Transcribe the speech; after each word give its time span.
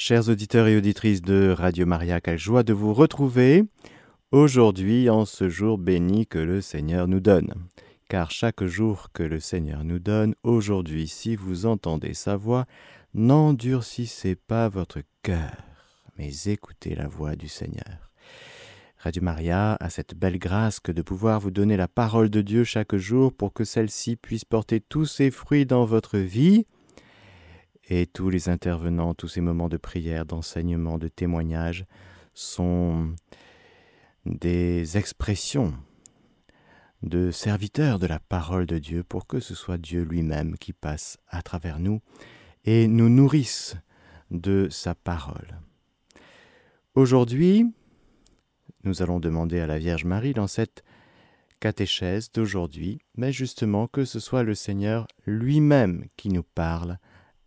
Chers 0.00 0.28
auditeurs 0.28 0.68
et 0.68 0.76
auditrices 0.76 1.22
de 1.22 1.50
Radio 1.50 1.84
Maria, 1.84 2.20
quelle 2.20 2.38
joie 2.38 2.62
de 2.62 2.72
vous 2.72 2.94
retrouver 2.94 3.64
aujourd'hui 4.30 5.10
en 5.10 5.24
ce 5.24 5.48
jour 5.48 5.76
béni 5.76 6.28
que 6.28 6.38
le 6.38 6.60
Seigneur 6.60 7.08
nous 7.08 7.18
donne. 7.18 7.52
Car 8.08 8.30
chaque 8.30 8.62
jour 8.62 9.08
que 9.12 9.24
le 9.24 9.40
Seigneur 9.40 9.82
nous 9.82 9.98
donne, 9.98 10.36
aujourd'hui, 10.44 11.08
si 11.08 11.34
vous 11.34 11.66
entendez 11.66 12.14
sa 12.14 12.36
voix, 12.36 12.64
n'endurcissez 13.12 14.36
pas 14.36 14.68
votre 14.68 15.00
cœur, 15.24 15.56
mais 16.16 16.30
écoutez 16.46 16.94
la 16.94 17.08
voix 17.08 17.34
du 17.34 17.48
Seigneur. 17.48 18.12
Radio 18.98 19.20
Maria 19.20 19.76
a 19.80 19.90
cette 19.90 20.14
belle 20.14 20.38
grâce 20.38 20.78
que 20.78 20.92
de 20.92 21.02
pouvoir 21.02 21.40
vous 21.40 21.50
donner 21.50 21.76
la 21.76 21.88
parole 21.88 22.30
de 22.30 22.40
Dieu 22.40 22.62
chaque 22.62 22.94
jour 22.94 23.32
pour 23.32 23.52
que 23.52 23.64
celle-ci 23.64 24.14
puisse 24.14 24.44
porter 24.44 24.78
tous 24.78 25.06
ses 25.06 25.32
fruits 25.32 25.66
dans 25.66 25.84
votre 25.84 26.18
vie 26.18 26.66
et 27.88 28.06
tous 28.06 28.30
les 28.30 28.48
intervenants, 28.48 29.14
tous 29.14 29.28
ces 29.28 29.40
moments 29.40 29.68
de 29.68 29.76
prière, 29.76 30.26
d'enseignement, 30.26 30.98
de 30.98 31.08
témoignage 31.08 31.86
sont 32.34 33.14
des 34.26 34.96
expressions 34.96 35.74
de 37.02 37.30
serviteurs 37.30 37.98
de 37.98 38.06
la 38.06 38.18
parole 38.18 38.66
de 38.66 38.78
Dieu 38.78 39.04
pour 39.04 39.26
que 39.26 39.40
ce 39.40 39.54
soit 39.54 39.78
Dieu 39.78 40.02
lui-même 40.02 40.56
qui 40.58 40.72
passe 40.72 41.18
à 41.28 41.42
travers 41.42 41.78
nous 41.78 42.00
et 42.64 42.88
nous 42.88 43.08
nourrisse 43.08 43.76
de 44.30 44.68
sa 44.70 44.94
parole. 44.94 45.58
Aujourd'hui, 46.94 47.64
nous 48.84 49.02
allons 49.02 49.20
demander 49.20 49.60
à 49.60 49.66
la 49.66 49.78
Vierge 49.78 50.04
Marie 50.04 50.34
dans 50.34 50.46
cette 50.46 50.84
catéchèse 51.60 52.30
d'aujourd'hui, 52.32 53.00
mais 53.16 53.32
justement 53.32 53.86
que 53.86 54.04
ce 54.04 54.20
soit 54.20 54.42
le 54.42 54.54
Seigneur 54.54 55.06
lui-même 55.24 56.04
qui 56.16 56.28
nous 56.28 56.42
parle 56.42 56.98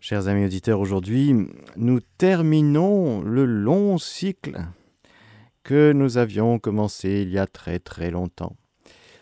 Chers 0.00 0.28
amis 0.28 0.44
auditeurs, 0.44 0.78
aujourd'hui, 0.78 1.34
nous 1.76 1.98
terminons 2.18 3.20
le 3.20 3.44
long 3.44 3.98
cycle 3.98 4.56
que 5.64 5.90
nous 5.92 6.18
avions 6.18 6.60
commencé 6.60 7.22
il 7.22 7.30
y 7.30 7.38
a 7.38 7.48
très 7.48 7.80
très 7.80 8.12
longtemps. 8.12 8.56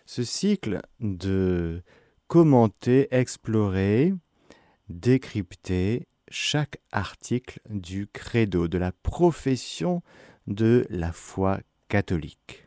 Ce 0.04 0.22
cycle 0.22 0.82
de 1.00 1.82
commenter, 2.28 3.08
explorer, 3.10 4.12
décrypter 4.90 6.08
chaque 6.28 6.78
article 6.92 7.58
du 7.70 8.06
credo, 8.06 8.68
de 8.68 8.76
la 8.76 8.92
profession 8.92 10.02
de 10.46 10.86
la 10.90 11.10
foi 11.10 11.58
catholique. 11.88 12.66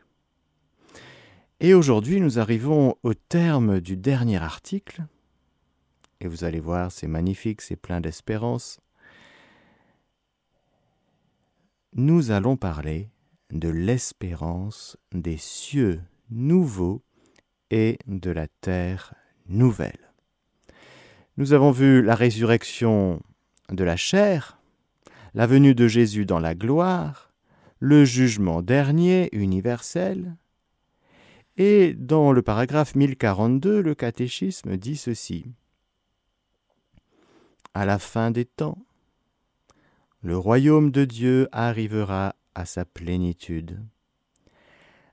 Et 1.60 1.74
aujourd'hui, 1.74 2.20
nous 2.20 2.40
arrivons 2.40 2.96
au 3.04 3.14
terme 3.14 3.80
du 3.80 3.96
dernier 3.96 4.38
article, 4.38 5.04
et 6.20 6.28
vous 6.28 6.44
allez 6.44 6.60
voir, 6.60 6.92
c'est 6.92 7.06
magnifique, 7.06 7.62
c'est 7.62 7.76
plein 7.76 8.00
d'espérance. 8.00 8.80
Nous 11.94 12.30
allons 12.30 12.56
parler 12.56 13.08
de 13.50 13.68
l'espérance 13.68 14.96
des 15.12 15.36
cieux 15.36 16.00
nouveaux 16.30 17.02
et 17.70 17.98
de 18.06 18.30
la 18.30 18.46
terre 18.46 19.14
nouvelle. 19.48 20.12
Nous 21.36 21.52
avons 21.52 21.70
vu 21.70 22.02
la 22.02 22.14
résurrection 22.14 23.22
de 23.70 23.84
la 23.84 23.96
chair, 23.96 24.60
la 25.34 25.46
venue 25.46 25.74
de 25.74 25.88
Jésus 25.88 26.26
dans 26.26 26.38
la 26.38 26.54
gloire, 26.54 27.32
le 27.78 28.04
jugement 28.04 28.62
dernier 28.62 29.28
universel, 29.32 30.36
et 31.56 31.94
dans 31.94 32.32
le 32.32 32.42
paragraphe 32.42 32.94
1042, 32.94 33.80
le 33.82 33.94
catéchisme 33.94 34.76
dit 34.76 34.96
ceci 34.96 35.46
à 37.74 37.84
la 37.84 37.98
fin 37.98 38.30
des 38.30 38.44
temps, 38.44 38.78
le 40.22 40.36
royaume 40.36 40.90
de 40.90 41.04
Dieu 41.04 41.48
arrivera 41.52 42.34
à 42.54 42.64
sa 42.64 42.84
plénitude. 42.84 43.80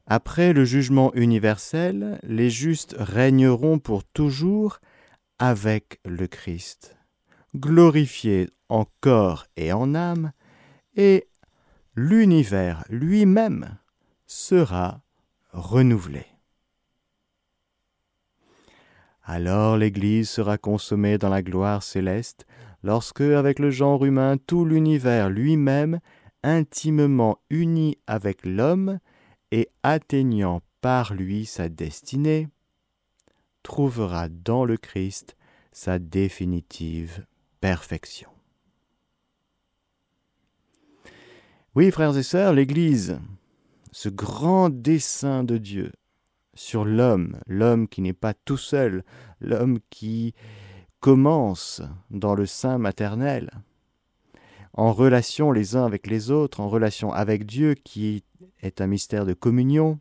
Après 0.05 0.53
le 0.53 0.65
jugement 0.65 1.13
universel, 1.13 2.19
les 2.23 2.49
justes 2.49 2.95
régneront 2.97 3.79
pour 3.79 4.03
toujours 4.03 4.79
avec 5.39 5.99
le 6.05 6.27
Christ, 6.27 6.97
glorifiés 7.55 8.49
en 8.69 8.85
corps 9.01 9.45
et 9.55 9.71
en 9.73 9.95
âme, 9.95 10.31
et 10.95 11.27
l'univers 11.95 12.83
lui-même 12.89 13.77
sera 14.25 15.01
renouvelé. 15.51 16.25
Alors 19.29 19.75
l'Église 19.75 20.29
sera 20.29 20.57
consommée 20.57 21.17
dans 21.17 21.27
la 21.27 21.43
gloire 21.43 21.83
céleste, 21.83 22.47
lorsque, 22.81 23.19
avec 23.19 23.59
le 23.59 23.69
genre 23.69 24.05
humain, 24.05 24.37
tout 24.37 24.63
l'univers 24.63 25.29
lui-même, 25.29 25.99
intimement 26.43 27.37
uni 27.49 27.97
avec 28.07 28.45
l'homme 28.45 28.99
et 29.51 29.67
atteignant 29.83 30.61
par 30.79 31.13
lui 31.13 31.45
sa 31.45 31.67
destinée, 31.67 32.47
trouvera 33.63 34.29
dans 34.29 34.63
le 34.63 34.77
Christ 34.77 35.35
sa 35.73 35.99
définitive 35.99 37.25
perfection. 37.59 38.29
Oui, 41.75 41.91
frères 41.91 42.17
et 42.17 42.23
sœurs, 42.23 42.53
l'Église, 42.53 43.19
ce 43.91 44.07
grand 44.07 44.69
dessein 44.69 45.43
de 45.43 45.57
Dieu, 45.57 45.91
sur 46.57 46.83
l'homme, 46.83 47.39
l'homme 47.47 47.87
qui 47.87 48.01
n'est 48.01 48.13
pas 48.13 48.33
tout 48.33 48.57
seul, 48.57 49.03
l'homme 49.39 49.79
qui 49.89 50.33
commence 50.99 51.81
dans 52.09 52.35
le 52.35 52.45
sein 52.45 52.77
maternel, 52.77 53.51
en 54.73 54.91
relation 54.91 55.51
les 55.51 55.75
uns 55.75 55.85
avec 55.85 56.07
les 56.07 56.31
autres, 56.31 56.59
en 56.59 56.69
relation 56.69 57.13
avec 57.13 57.45
Dieu 57.45 57.75
qui 57.75 58.23
est 58.61 58.81
un 58.81 58.87
mystère 58.87 59.25
de 59.25 59.33
communion. 59.33 59.99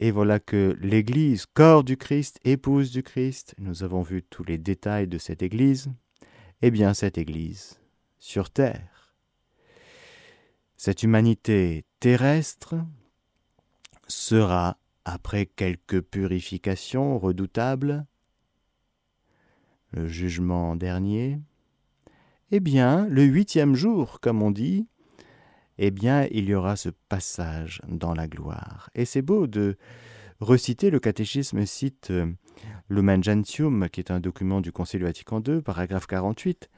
Et 0.00 0.10
voilà 0.10 0.40
que 0.40 0.76
l'Église, 0.80 1.46
corps 1.46 1.84
du 1.84 1.96
Christ, 1.96 2.40
épouse 2.44 2.90
du 2.90 3.02
Christ, 3.02 3.54
nous 3.58 3.84
avons 3.84 4.02
vu 4.02 4.22
tous 4.22 4.44
les 4.44 4.58
détails 4.58 5.06
de 5.06 5.18
cette 5.18 5.42
Église, 5.42 5.90
eh 6.60 6.70
bien 6.70 6.92
cette 6.94 7.18
Église, 7.18 7.80
sur 8.18 8.50
terre, 8.50 9.14
cette 10.76 11.04
humanité 11.04 11.84
terrestre 12.00 12.74
sera 14.08 14.76
après 15.04 15.46
quelques 15.46 16.00
purifications 16.00 17.18
redoutables, 17.18 18.06
le 19.92 20.06
jugement 20.08 20.76
dernier, 20.76 21.40
eh 22.50 22.60
bien, 22.60 23.06
le 23.08 23.24
huitième 23.24 23.74
jour, 23.74 24.20
comme 24.20 24.42
on 24.42 24.50
dit, 24.50 24.86
eh 25.78 25.90
bien, 25.90 26.26
il 26.30 26.48
y 26.48 26.54
aura 26.54 26.76
ce 26.76 26.90
passage 27.08 27.80
dans 27.88 28.14
la 28.14 28.28
gloire. 28.28 28.90
Et 28.94 29.04
c'est 29.04 29.22
beau 29.22 29.46
de 29.46 29.76
reciter, 30.40 30.90
le 30.90 31.00
catéchisme 31.00 31.64
cite 31.64 32.10
euh, 32.10 32.30
Lumen 32.88 33.24
Gentium, 33.24 33.88
qui 33.88 34.00
est 34.00 34.10
un 34.10 34.20
document 34.20 34.60
du 34.60 34.70
Concile 34.70 35.02
Vatican 35.02 35.42
II, 35.46 35.62
paragraphe 35.62 36.06
48. 36.06 36.68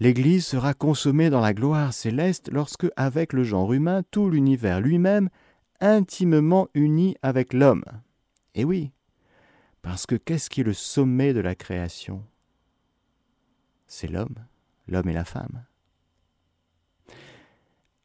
L'Église 0.00 0.46
sera 0.46 0.74
consommée 0.74 1.30
dans 1.30 1.40
la 1.40 1.54
gloire 1.54 1.92
céleste 1.92 2.50
lorsque, 2.52 2.86
avec 2.96 3.32
le 3.32 3.44
genre 3.44 3.72
humain, 3.72 4.02
tout 4.10 4.28
l'univers 4.28 4.80
lui-même 4.80 5.28
intimement 5.84 6.68
uni 6.74 7.16
avec 7.22 7.52
l'homme. 7.52 7.84
Et 8.54 8.64
oui, 8.64 8.90
parce 9.82 10.06
que 10.06 10.14
qu'est-ce 10.14 10.48
qui 10.48 10.62
est 10.62 10.64
le 10.64 10.72
sommet 10.72 11.32
de 11.34 11.40
la 11.40 11.54
création? 11.54 12.24
C'est 13.86 14.08
l'homme, 14.08 14.36
l'homme 14.88 15.08
et 15.08 15.12
la 15.12 15.24
femme. 15.24 15.64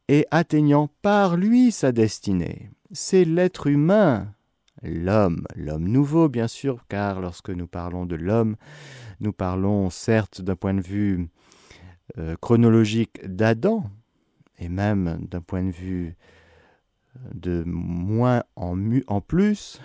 Et 0.09 0.27
atteignant 0.29 0.89
par 1.01 1.37
lui 1.37 1.71
sa 1.71 1.91
destinée, 1.91 2.71
c'est 2.91 3.25
l'être 3.25 3.67
humain, 3.67 4.33
l'homme, 4.81 5.45
l'homme 5.55 5.87
nouveau 5.87 6.29
bien 6.29 6.47
sûr, 6.47 6.85
car 6.89 7.21
lorsque 7.21 7.49
nous 7.49 7.67
parlons 7.67 8.05
de 8.05 8.15
l'homme, 8.15 8.55
nous 9.19 9.31
parlons 9.31 9.89
certes 9.89 10.41
d'un 10.41 10.55
point 10.55 10.73
de 10.73 10.81
vue 10.81 11.29
euh, 12.17 12.35
chronologique 12.41 13.25
d'Adam, 13.25 13.89
et 14.57 14.67
même 14.67 15.25
d'un 15.29 15.41
point 15.41 15.63
de 15.63 15.71
vue 15.71 16.15
de 17.33 17.63
moins 17.65 18.43
en, 18.55 19.21
plus, 19.21 19.81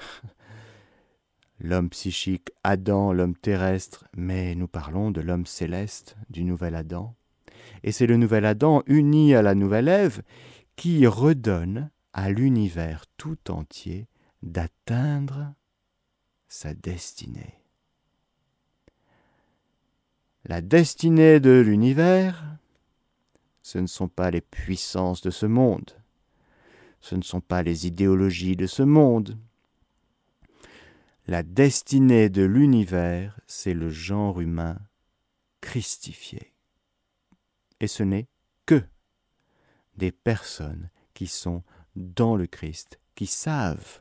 l'homme 1.60 1.90
psychique 1.90 2.50
Adam, 2.62 3.12
l'homme 3.12 3.36
terrestre, 3.36 4.06
mais 4.16 4.54
nous 4.54 4.68
parlons 4.68 5.10
de 5.10 5.20
l'homme 5.20 5.46
céleste, 5.46 6.16
du 6.30 6.44
nouvel 6.44 6.74
Adam. 6.74 7.14
Et 7.82 7.92
c'est 7.92 8.06
le 8.06 8.16
nouvel 8.16 8.44
Adam 8.44 8.82
uni 8.86 9.34
à 9.34 9.42
la 9.42 9.54
nouvelle 9.54 9.88
Ève 9.88 10.22
qui 10.76 11.06
redonne 11.06 11.90
à 12.12 12.30
l'univers 12.30 13.04
tout 13.16 13.50
entier 13.50 14.08
d'atteindre 14.42 15.54
sa 16.48 16.74
destinée. 16.74 17.60
La 20.44 20.60
destinée 20.60 21.40
de 21.40 21.58
l'univers, 21.58 22.58
ce 23.62 23.78
ne 23.78 23.86
sont 23.86 24.08
pas 24.08 24.30
les 24.30 24.42
puissances 24.42 25.22
de 25.22 25.30
ce 25.30 25.46
monde, 25.46 25.90
ce 27.04 27.16
ne 27.16 27.22
sont 27.22 27.42
pas 27.42 27.62
les 27.62 27.86
idéologies 27.86 28.56
de 28.56 28.66
ce 28.66 28.82
monde. 28.82 29.36
La 31.26 31.42
destinée 31.42 32.30
de 32.30 32.42
l'univers, 32.42 33.38
c'est 33.46 33.74
le 33.74 33.90
genre 33.90 34.40
humain 34.40 34.78
christifié. 35.60 36.54
Et 37.80 37.88
ce 37.88 38.04
n'est 38.04 38.26
que 38.64 38.82
des 39.98 40.12
personnes 40.12 40.88
qui 41.12 41.26
sont 41.26 41.62
dans 41.94 42.36
le 42.36 42.46
Christ, 42.46 42.98
qui 43.14 43.26
savent 43.26 44.00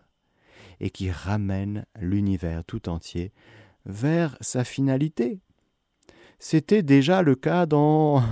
et 0.80 0.90
qui 0.90 1.12
ramènent 1.12 1.86
l'univers 2.00 2.64
tout 2.64 2.88
entier 2.88 3.34
vers 3.86 4.38
sa 4.40 4.64
finalité. 4.64 5.42
C'était 6.40 6.84
déjà 6.84 7.22
le 7.22 7.36
cas 7.36 7.66
dans 7.66 8.24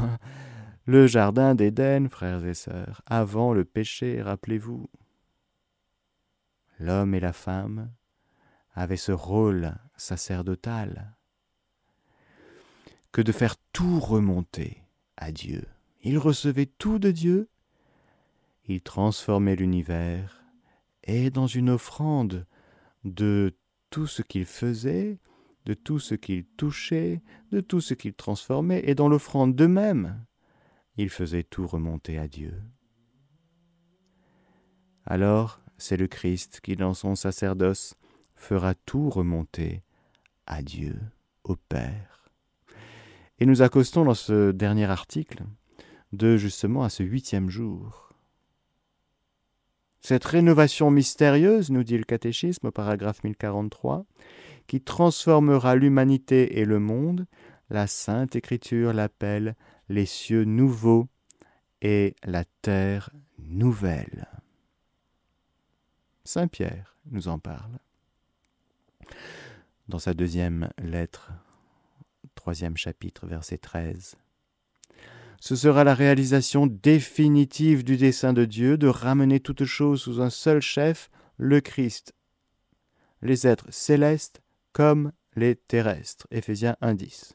le 0.85 1.07
Jardin 1.07 1.55
d'Éden, 1.55 2.09
frères 2.09 2.45
et 2.45 2.53
sœurs, 2.53 3.01
avant 3.05 3.53
le 3.53 3.65
péché, 3.65 4.21
rappelez-vous. 4.21 4.89
L'homme 6.79 7.13
et 7.13 7.19
la 7.19 7.33
femme 7.33 7.91
avaient 8.73 8.97
ce 8.97 9.11
rôle 9.11 9.75
sacerdotal 9.95 11.15
que 13.11 13.21
de 13.21 13.31
faire 13.31 13.55
tout 13.73 13.99
remonter 13.99 14.81
à 15.17 15.31
Dieu. 15.31 15.63
Ils 16.01 16.17
recevaient 16.17 16.65
tout 16.65 16.97
de 16.97 17.11
Dieu, 17.11 17.49
ils 18.65 18.81
transformaient 18.81 19.55
l'univers, 19.55 20.43
et 21.03 21.29
dans 21.29 21.47
une 21.47 21.69
offrande 21.69 22.47
de 23.03 23.55
tout 23.89 24.07
ce 24.07 24.21
qu'ils 24.21 24.45
faisaient, 24.45 25.19
de 25.65 25.73
tout 25.73 25.99
ce 25.99 26.15
qu'ils 26.15 26.45
touchaient, 26.45 27.21
de 27.51 27.59
tout 27.59 27.81
ce 27.81 27.93
qu'ils 27.93 28.13
transformaient, 28.13 28.81
et 28.85 28.95
dans 28.95 29.09
l'offrande 29.09 29.55
d'eux-mêmes, 29.55 30.25
il 30.97 31.09
faisait 31.09 31.43
tout 31.43 31.67
remonter 31.67 32.17
à 32.17 32.27
Dieu. 32.27 32.53
Alors 35.05 35.59
c'est 35.77 35.97
le 35.97 36.07
Christ 36.07 36.59
qui, 36.61 36.75
dans 36.75 36.93
son 36.93 37.15
sacerdoce, 37.15 37.95
fera 38.35 38.75
tout 38.75 39.09
remonter 39.09 39.83
à 40.45 40.61
Dieu, 40.61 40.99
au 41.43 41.55
Père. 41.55 42.29
Et 43.39 43.45
nous 43.45 43.61
accostons 43.61 44.05
dans 44.05 44.13
ce 44.13 44.51
dernier 44.51 44.85
article 44.85 45.43
de 46.13 46.37
justement 46.37 46.83
à 46.83 46.89
ce 46.89 47.03
huitième 47.03 47.49
jour. 47.49 48.09
Cette 50.01 50.25
rénovation 50.25 50.91
mystérieuse, 50.91 51.69
nous 51.71 51.83
dit 51.83 51.97
le 51.97 52.03
catéchisme 52.03 52.67
au 52.67 52.71
paragraphe 52.71 53.23
1043, 53.23 54.05
qui 54.67 54.81
transformera 54.81 55.75
l'humanité 55.75 56.59
et 56.59 56.65
le 56.65 56.79
monde, 56.79 57.25
la 57.69 57.87
Sainte 57.87 58.35
Écriture 58.35 58.93
l'appelle 58.93 59.55
les 59.91 60.05
cieux 60.05 60.45
nouveaux 60.45 61.09
et 61.81 62.15
la 62.23 62.45
terre 62.61 63.09
nouvelle. 63.37 64.27
Saint 66.23 66.47
Pierre 66.47 66.95
nous 67.11 67.27
en 67.27 67.39
parle. 67.39 67.77
Dans 69.89 69.99
sa 69.99 70.13
deuxième 70.13 70.69
lettre, 70.81 71.33
troisième 72.35 72.77
chapitre, 72.77 73.27
verset 73.27 73.57
13. 73.57 74.15
Ce 75.41 75.55
sera 75.57 75.83
la 75.83 75.93
réalisation 75.93 76.67
définitive 76.67 77.83
du 77.83 77.97
dessein 77.97 78.31
de 78.31 78.45
Dieu 78.45 78.77
de 78.77 78.87
ramener 78.87 79.41
toutes 79.41 79.65
choses 79.65 80.03
sous 80.03 80.21
un 80.21 80.29
seul 80.29 80.61
chef, 80.61 81.09
le 81.35 81.59
Christ, 81.59 82.13
les 83.21 83.45
êtres 83.45 83.71
célestes 83.71 84.41
comme 84.71 85.11
les 85.35 85.57
terrestres. 85.57 86.27
Éphésiens 86.31 86.77
1.10. 86.81 87.33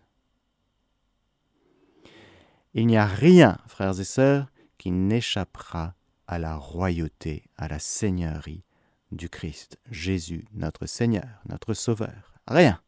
Il 2.78 2.87
n'y 2.87 2.99
a 2.99 3.06
rien, 3.06 3.56
frères 3.69 3.99
et 3.99 4.05
sœurs, 4.05 4.52
qui 4.76 4.90
n'échappera 4.90 5.94
à 6.26 6.38
la 6.38 6.56
royauté, 6.56 7.44
à 7.56 7.69
la 7.69 7.78
seigneurie 7.78 8.64
du 9.12 9.31
Christ, 9.31 9.78
Jésus, 9.90 10.44
notre 10.52 10.84
Seigneur, 10.84 11.40
notre 11.49 11.73
Sauveur. 11.73 12.34
Rien. 12.46 12.78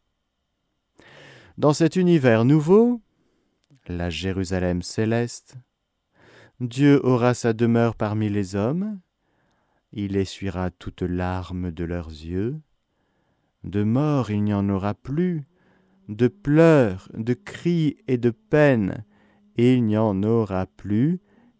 Dans 1.57 1.73
cet 1.73 1.95
univers 1.95 2.45
nouveau, 2.45 3.01
la 3.87 4.11
Jérusalem 4.11 4.83
céleste, 4.83 5.55
Dieu 6.59 7.03
aura 7.03 7.33
sa 7.33 7.53
demeure 7.53 7.95
parmi 7.95 8.29
les 8.29 8.55
hommes, 8.55 8.99
il 9.91 10.17
essuiera 10.17 10.69
toutes 10.69 11.01
larmes 11.01 11.71
de 11.71 11.83
leurs 11.83 12.09
yeux, 12.09 12.61
de 13.63 13.81
mort 13.81 14.29
il 14.29 14.43
n'y 14.43 14.53
en 14.53 14.69
aura 14.69 14.93
plus, 14.93 15.47
de 16.09 16.27
pleurs, 16.27 17.09
de 17.15 17.33
cris 17.33 17.97
et 18.07 18.19
de 18.19 18.29
peines, 18.29 19.03
il 19.61 19.83
n'y 19.83 19.97
en 19.97 20.23
aura 20.23 20.65
plus, 20.65 21.19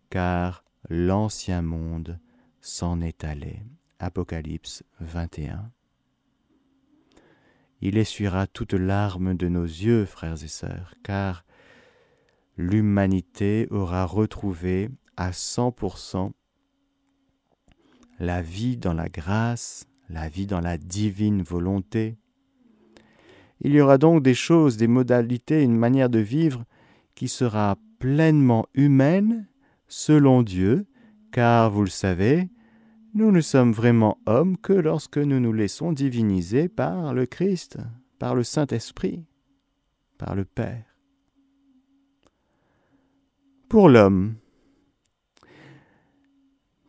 car 0.09 0.63
l'ancien 0.89 1.61
monde 1.61 2.19
s'en 2.61 3.01
est 3.01 3.23
allé. 3.23 3.63
Apocalypse 3.99 4.83
21. 5.01 5.71
Il 7.81 7.97
essuiera 7.97 8.47
toute 8.47 8.73
larme 8.73 9.35
de 9.35 9.49
nos 9.49 9.65
yeux, 9.65 10.05
frères 10.05 10.41
et 10.41 10.47
sœurs, 10.47 10.93
car 11.03 11.43
l'humanité 12.57 13.67
aura 13.69 14.05
retrouvé 14.05 14.89
à 15.17 15.31
100% 15.31 16.31
la 18.19 18.41
vie 18.41 18.77
dans 18.77 18.93
la 18.93 19.09
grâce, 19.09 19.87
la 20.09 20.29
vie 20.29 20.47
dans 20.47 20.61
la 20.61 20.77
divine 20.77 21.41
volonté. 21.41 22.17
Il 23.59 23.73
y 23.73 23.81
aura 23.81 23.97
donc 23.97 24.23
des 24.23 24.33
choses, 24.33 24.77
des 24.77 24.87
modalités, 24.87 25.63
une 25.63 25.77
manière 25.77 26.09
de 26.09 26.19
vivre 26.19 26.63
qui 27.15 27.27
sera 27.27 27.77
pleinement 27.99 28.65
humaine 28.73 29.47
selon 29.87 30.41
Dieu, 30.41 30.87
car 31.31 31.69
vous 31.69 31.83
le 31.83 31.89
savez, 31.89 32.49
nous 33.13 33.31
ne 33.31 33.41
sommes 33.41 33.73
vraiment 33.73 34.19
hommes 34.25 34.57
que 34.57 34.73
lorsque 34.73 35.17
nous 35.17 35.39
nous 35.39 35.53
laissons 35.53 35.91
diviniser 35.91 36.69
par 36.69 37.13
le 37.13 37.25
Christ, 37.25 37.77
par 38.17 38.35
le 38.35 38.43
Saint-Esprit, 38.43 39.25
par 40.17 40.35
le 40.35 40.45
Père. 40.45 40.85
Pour 43.67 43.89
l'homme, 43.89 44.35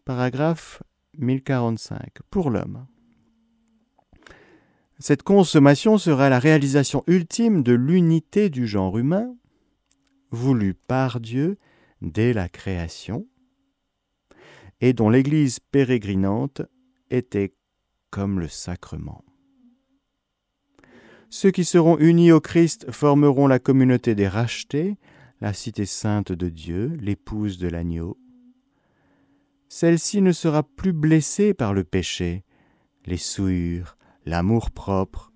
paragraphe 0.05 0.83
1045, 1.19 2.19
pour 2.31 2.51
l'homme. 2.51 2.87
Cette 4.99 5.23
consommation 5.23 5.97
sera 5.97 6.29
la 6.29 6.39
réalisation 6.39 7.03
ultime 7.07 7.63
de 7.63 7.73
l'unité 7.73 8.51
du 8.51 8.67
genre 8.67 8.99
humain 8.99 9.35
voulu 10.31 10.75
par 10.75 11.21
Dieu 11.21 11.59
dès 12.01 12.33
la 12.33 12.49
création, 12.49 13.27
et 14.81 14.93
dont 14.93 15.11
l'Église 15.11 15.61
pérégrinante 15.61 16.63
était 17.11 17.55
comme 18.11 18.41
le 18.41 18.49
sacrement. 18.49 19.25
Ceux 21.29 21.51
qui 21.51 21.65
seront 21.65 21.97
unis 21.99 22.33
au 22.33 22.41
Christ 22.41 22.91
formeront 22.91 23.47
la 23.47 23.59
communauté 23.59 24.15
des 24.15 24.27
rachetés, 24.27 24.97
la 25.41 25.53
cité 25.53 25.87
sainte 25.87 26.33
de 26.33 26.49
Dieu, 26.49 26.97
l'épouse 27.01 27.59
de 27.59 27.69
l'agneau. 27.69 28.19
Celle-ci 29.69 30.21
ne 30.23 30.33
sera 30.33 30.65
plus 30.65 30.93
blessée 30.93 31.55
par 31.55 31.73
le 31.73 31.85
péché, 31.85 32.45
les 33.07 33.17
souillures, 33.17 33.97
l'amour-propre, 34.27 35.33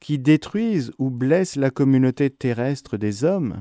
qui 0.00 0.18
détruisent 0.18 0.92
ou 0.98 1.10
blessent 1.10 1.56
la 1.56 1.70
communauté 1.70 2.30
terrestre 2.30 2.96
des 2.96 3.24
hommes 3.24 3.60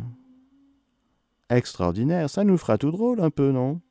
extraordinaire. 1.50 2.30
Ça 2.30 2.44
nous 2.44 2.58
fera 2.58 2.78
tout 2.78 2.92
drôle 2.92 3.22
un 3.22 3.30
peu, 3.30 3.52
non? 3.52 3.82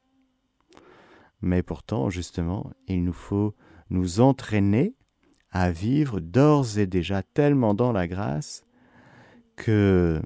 Mais 1.41 1.63
pourtant, 1.63 2.11
justement, 2.11 2.71
il 2.89 3.05
nous 3.05 3.13
faut 3.13 3.55
nous 3.91 4.21
entraîner 4.21 4.95
à 5.51 5.71
vivre 5.71 6.21
d'ores 6.21 6.79
et 6.79 6.87
déjà 6.87 7.23
tellement 7.23 7.75
dans 7.75 7.93
la 7.93 8.09
grâce 8.09 8.65
que 9.55 10.21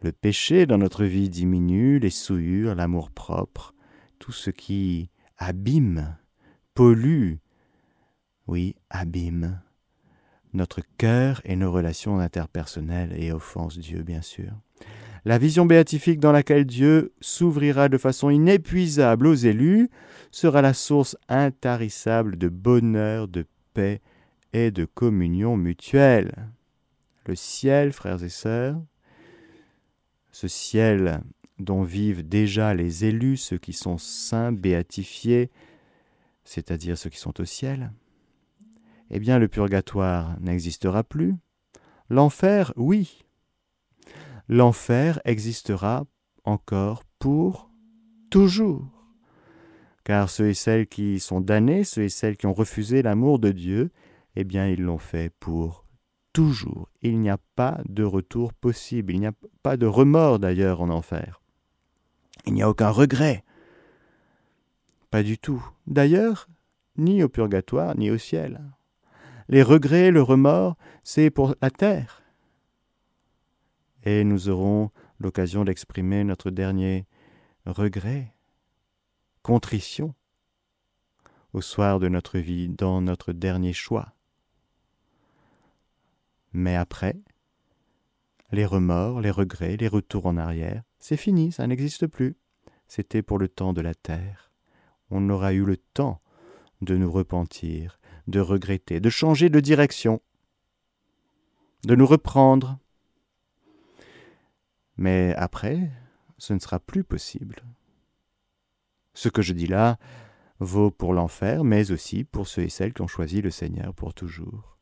le 0.00 0.12
péché 0.12 0.66
dans 0.66 0.78
notre 0.78 1.04
vie 1.04 1.28
diminue, 1.28 1.98
les 1.98 2.10
souillures, 2.10 2.74
l'amour-propre, 2.74 3.74
tout 4.18 4.32
ce 4.32 4.50
qui 4.50 5.10
abîme, 5.36 6.16
pollue, 6.74 7.34
oui, 8.46 8.76
abîme 8.88 9.60
notre 10.54 10.80
cœur 10.96 11.40
et 11.44 11.56
nos 11.56 11.70
relations 11.70 12.18
interpersonnelles 12.18 13.12
et 13.16 13.32
offense 13.32 13.78
Dieu, 13.78 14.02
bien 14.02 14.22
sûr. 14.22 14.52
La 15.24 15.38
vision 15.38 15.66
béatifique 15.66 16.20
dans 16.20 16.32
laquelle 16.32 16.64
Dieu 16.64 17.12
s'ouvrira 17.20 17.88
de 17.88 17.98
façon 17.98 18.30
inépuisable 18.30 19.26
aux 19.26 19.34
élus 19.34 19.90
sera 20.30 20.62
la 20.62 20.74
source 20.74 21.16
intarissable 21.28 22.36
de 22.36 22.48
bonheur, 22.48 23.28
de 23.28 23.46
paix 23.74 24.00
et 24.52 24.70
de 24.70 24.84
communion 24.84 25.56
mutuelle. 25.56 26.48
Le 27.26 27.34
ciel, 27.34 27.92
frères 27.92 28.22
et 28.22 28.28
sœurs, 28.28 28.80
ce 30.32 30.48
ciel 30.48 31.20
dont 31.58 31.82
vivent 31.82 32.26
déjà 32.26 32.74
les 32.74 33.04
élus, 33.04 33.36
ceux 33.36 33.58
qui 33.58 33.72
sont 33.72 33.98
saints, 33.98 34.52
béatifiés, 34.52 35.50
c'est-à-dire 36.44 36.96
ceux 36.96 37.10
qui 37.10 37.18
sont 37.18 37.40
au 37.40 37.44
ciel, 37.44 37.92
eh 39.10 39.18
bien 39.18 39.38
le 39.38 39.48
purgatoire 39.48 40.38
n'existera 40.40 41.02
plus. 41.02 41.34
L'enfer, 42.08 42.72
oui. 42.76 43.24
L'enfer 44.48 45.20
existera 45.24 46.04
encore 46.44 47.04
pour 47.18 47.70
toujours. 48.30 48.86
Car 50.04 50.30
ceux 50.30 50.48
et 50.48 50.54
celles 50.54 50.86
qui 50.86 51.20
sont 51.20 51.42
damnés, 51.42 51.84
ceux 51.84 52.04
et 52.04 52.08
celles 52.08 52.36
qui 52.38 52.46
ont 52.46 52.54
refusé 52.54 53.02
l'amour 53.02 53.38
de 53.38 53.50
Dieu, 53.50 53.90
eh 54.36 54.44
bien 54.44 54.66
ils 54.66 54.80
l'ont 54.80 54.98
fait 54.98 55.30
pour 55.38 55.84
toujours. 56.32 56.88
Il 57.02 57.20
n'y 57.20 57.28
a 57.28 57.38
pas 57.56 57.80
de 57.88 58.04
retour 58.04 58.54
possible, 58.54 59.12
il 59.12 59.20
n'y 59.20 59.26
a 59.26 59.32
pas 59.62 59.76
de 59.76 59.86
remords 59.86 60.38
d'ailleurs 60.38 60.80
en 60.80 60.88
enfer. 60.88 61.42
Il 62.46 62.54
n'y 62.54 62.62
a 62.62 62.70
aucun 62.70 62.90
regret. 62.90 63.44
Pas 65.10 65.22
du 65.22 65.36
tout. 65.36 65.62
D'ailleurs, 65.86 66.48
ni 66.96 67.22
au 67.22 67.28
purgatoire, 67.28 67.96
ni 67.96 68.10
au 68.10 68.18
ciel. 68.18 68.60
Les 69.48 69.62
regrets, 69.62 70.10
le 70.10 70.22
remords, 70.22 70.76
c'est 71.04 71.30
pour 71.30 71.54
la 71.60 71.70
terre. 71.70 72.22
Et 74.08 74.24
nous 74.24 74.48
aurons 74.48 74.90
l'occasion 75.18 75.66
d'exprimer 75.66 76.24
notre 76.24 76.50
dernier 76.50 77.06
regret, 77.66 78.32
contrition, 79.42 80.14
au 81.52 81.60
soir 81.60 82.00
de 82.00 82.08
notre 82.08 82.38
vie, 82.38 82.70
dans 82.70 83.02
notre 83.02 83.34
dernier 83.34 83.74
choix. 83.74 84.14
Mais 86.54 86.74
après, 86.74 87.20
les 88.50 88.64
remords, 88.64 89.20
les 89.20 89.30
regrets, 89.30 89.76
les 89.76 89.88
retours 89.88 90.24
en 90.24 90.38
arrière, 90.38 90.84
c'est 90.98 91.18
fini, 91.18 91.52
ça 91.52 91.66
n'existe 91.66 92.06
plus. 92.06 92.38
C'était 92.86 93.20
pour 93.20 93.36
le 93.38 93.50
temps 93.50 93.74
de 93.74 93.82
la 93.82 93.94
terre. 93.94 94.50
On 95.10 95.28
aura 95.28 95.52
eu 95.52 95.66
le 95.66 95.76
temps 95.76 96.22
de 96.80 96.96
nous 96.96 97.12
repentir, 97.12 98.00
de 98.26 98.40
regretter, 98.40 99.00
de 99.00 99.10
changer 99.10 99.50
de 99.50 99.60
direction, 99.60 100.22
de 101.84 101.94
nous 101.94 102.06
reprendre. 102.06 102.78
Mais 104.98 105.34
après, 105.36 105.90
ce 106.36 106.52
ne 106.52 106.58
sera 106.58 106.80
plus 106.80 107.04
possible. 107.04 107.62
Ce 109.14 109.28
que 109.28 109.42
je 109.42 109.52
dis 109.52 109.66
là 109.66 109.98
vaut 110.60 110.90
pour 110.90 111.14
l'enfer, 111.14 111.64
mais 111.64 111.92
aussi 111.92 112.24
pour 112.24 112.48
ceux 112.48 112.62
et 112.62 112.68
celles 112.68 112.92
qui 112.92 113.02
ont 113.02 113.06
choisi 113.06 113.40
le 113.40 113.50
Seigneur 113.50 113.94
pour 113.94 114.12
toujours. 114.12 114.76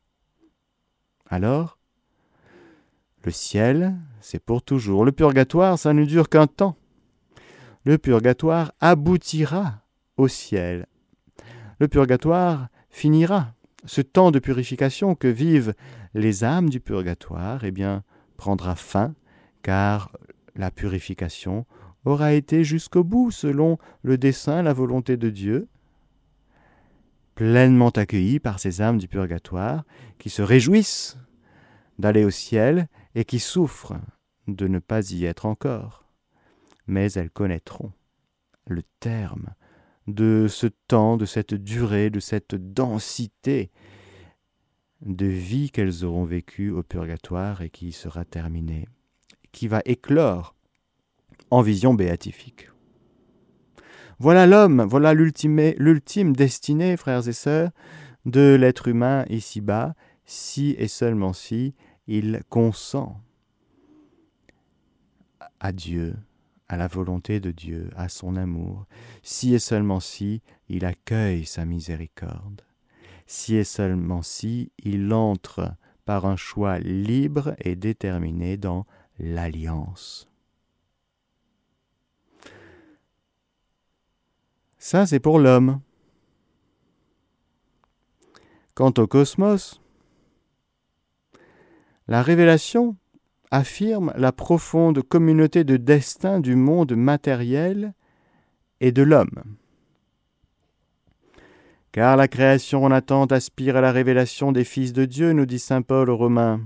Alors, 1.29 1.77
le 3.23 3.31
ciel, 3.31 3.95
c'est 4.21 4.39
pour 4.39 4.63
toujours. 4.63 5.05
Le 5.05 5.11
purgatoire, 5.11 5.77
ça 5.77 5.93
ne 5.93 6.05
dure 6.05 6.29
qu'un 6.29 6.47
temps. 6.47 6.77
Le 7.83 7.97
purgatoire 7.97 8.71
aboutira 8.79 9.81
au 10.17 10.27
ciel. 10.27 10.87
Le 11.79 11.87
purgatoire 11.87 12.69
finira. 12.89 13.53
Ce 13.85 14.01
temps 14.01 14.31
de 14.31 14.39
purification 14.39 15.13
que 15.13 15.27
vivent 15.27 15.73
les 16.13 16.43
âmes 16.43 16.69
du 16.69 16.79
purgatoire, 16.79 17.63
eh 17.63 17.71
bien, 17.71 18.03
prendra 18.35 18.75
fin, 18.75 19.13
car 19.61 20.11
la 20.55 20.71
purification 20.71 21.65
aura 22.05 22.33
été 22.33 22.63
jusqu'au 22.63 23.03
bout 23.03 23.31
selon 23.31 23.77
le 24.01 24.17
dessein, 24.17 24.61
la 24.61 24.73
volonté 24.73 25.17
de 25.17 25.29
Dieu, 25.29 25.67
pleinement 27.35 27.89
accueillis 27.89 28.39
par 28.39 28.59
ces 28.59 28.81
âmes 28.81 28.97
du 28.97 29.07
purgatoire 29.07 29.83
qui 30.17 30.29
se 30.29 30.41
réjouissent 30.41 31.17
d'aller 31.99 32.23
au 32.23 32.31
ciel 32.31 32.87
et 33.15 33.25
qui 33.25 33.39
souffrent 33.39 33.99
de 34.47 34.67
ne 34.67 34.79
pas 34.79 35.11
y 35.11 35.25
être 35.25 35.45
encore. 35.45 36.05
Mais 36.87 37.11
elles 37.11 37.29
connaîtront 37.29 37.91
le 38.65 38.81
terme 38.99 39.53
de 40.07 40.47
ce 40.49 40.67
temps, 40.87 41.17
de 41.17 41.25
cette 41.25 41.53
durée, 41.53 42.09
de 42.09 42.19
cette 42.19 42.55
densité 42.55 43.71
de 45.05 45.25
vie 45.25 45.69
qu'elles 45.69 46.03
auront 46.05 46.25
vécue 46.25 46.71
au 46.71 46.81
purgatoire 46.81 47.61
et 47.61 47.69
qui 47.69 47.91
sera 47.91 48.25
terminée, 48.25 48.87
qui 49.57 49.67
va 49.67 49.81
éclore 49.85 50.53
en 51.49 51.63
vision 51.63 51.95
béatifique. 51.95 52.69
Voilà 54.19 54.45
l'homme, 54.45 54.83
voilà 54.83 55.15
l'ultime 55.15 56.35
destinée, 56.35 56.95
frères 56.95 57.27
et 57.27 57.33
sœurs, 57.33 57.71
de 58.27 58.53
l'être 58.53 58.87
humain 58.87 59.25
ici-bas, 59.29 59.95
si 60.25 60.75
et 60.77 60.87
seulement 60.87 61.33
si 61.33 61.73
il 62.05 62.43
consent 62.49 63.19
à 65.59 65.71
Dieu, 65.71 66.15
à 66.67 66.77
la 66.77 66.85
volonté 66.85 67.39
de 67.39 67.49
Dieu, 67.49 67.89
à 67.95 68.09
son 68.09 68.35
amour, 68.35 68.85
si 69.23 69.55
et 69.55 69.59
seulement 69.59 69.99
si 69.99 70.43
il 70.69 70.85
accueille 70.85 71.45
sa 71.45 71.65
miséricorde, 71.65 72.61
si 73.25 73.55
et 73.55 73.63
seulement 73.63 74.21
si 74.21 74.71
il 74.83 75.11
entre 75.11 75.73
par 76.05 76.27
un 76.27 76.35
choix 76.35 76.77
libre 76.77 77.55
et 77.57 77.75
déterminé 77.75 78.55
dans 78.55 78.85
l'alliance. 79.19 80.29
Ça, 84.77 85.05
c'est 85.05 85.19
pour 85.19 85.39
l'homme. 85.39 85.81
Quant 88.73 88.93
au 88.97 89.07
cosmos, 89.07 89.81
la 92.07 92.21
révélation 92.21 92.95
affirme 93.51 94.13
la 94.15 94.31
profonde 94.31 95.01
communauté 95.01 95.63
de 95.63 95.77
destin 95.77 96.39
du 96.39 96.55
monde 96.55 96.95
matériel 96.95 97.93
et 98.79 98.91
de 98.91 99.01
l'homme. 99.01 99.43
Car 101.91 102.15
la 102.15 102.27
création 102.27 102.83
en 102.83 102.91
attente 102.91 103.31
aspire 103.31 103.77
à 103.77 103.81
la 103.81 103.91
révélation 103.91 104.51
des 104.51 104.63
fils 104.63 104.93
de 104.93 105.05
Dieu, 105.05 105.33
nous 105.33 105.45
dit 105.45 105.59
Saint 105.59 105.81
Paul 105.81 106.09
aux 106.09 106.17
Romains, 106.17 106.61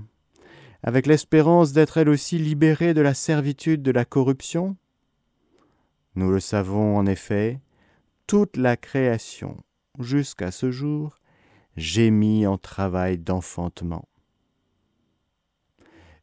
avec 0.82 1.06
l'espérance 1.06 1.72
d'être 1.72 1.98
elle 1.98 2.08
aussi 2.08 2.38
libérée 2.38 2.94
de 2.94 3.00
la 3.00 3.14
servitude 3.14 3.82
de 3.82 3.90
la 3.90 4.04
corruption? 4.04 4.76
Nous 6.14 6.30
le 6.30 6.40
savons 6.40 6.96
en 6.96 7.06
effet, 7.06 7.60
toute 8.26 8.56
la 8.56 8.76
création, 8.76 9.56
jusqu'à 9.98 10.50
ce 10.50 10.70
jour, 10.70 11.18
gémit 11.76 12.46
en 12.46 12.58
travail 12.58 13.18
d'enfantement. 13.18 14.08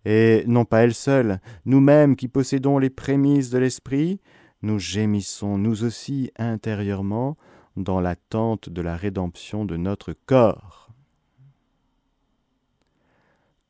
Et 0.06 0.44
non 0.48 0.66
pas 0.66 0.84
elle 0.84 0.94
seule, 0.94 1.40
nous-mêmes 1.66 2.16
qui 2.16 2.28
possédons 2.28 2.78
les 2.78 2.90
prémices 2.90 3.50
de 3.50 3.58
l'Esprit, 3.58 4.22
nous 4.62 4.80
gémissons 4.80 5.58
nous 5.58 5.84
aussi 5.84 6.32
intérieurement 6.38 7.38
dans 7.76 8.00
l'attente 8.00 8.70
de 8.70 8.82
la 8.82 8.96
rédemption 8.96 9.66
de 9.66 9.78
notre 9.78 10.14
corps. 10.26 10.89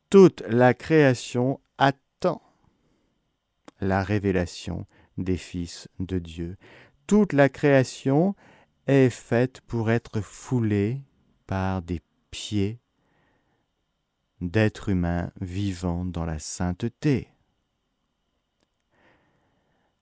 Toute 0.09 0.41
la 0.47 0.73
création 0.73 1.59
attend 1.77 2.41
la 3.79 4.03
révélation 4.03 4.85
des 5.17 5.37
fils 5.37 5.87
de 5.99 6.19
Dieu 6.19 6.57
toute 7.09 7.33
la 7.33 7.49
création 7.49 8.35
est 8.85 9.09
faite 9.09 9.61
pour 9.61 9.89
être 9.89 10.21
foulée 10.21 11.01
par 11.47 11.81
des 11.81 12.01
pieds 12.29 12.77
d'êtres 14.41 14.89
humains 14.89 15.31
vivant 15.41 16.05
dans 16.05 16.23
la 16.23 16.37
sainteté. 16.37 17.29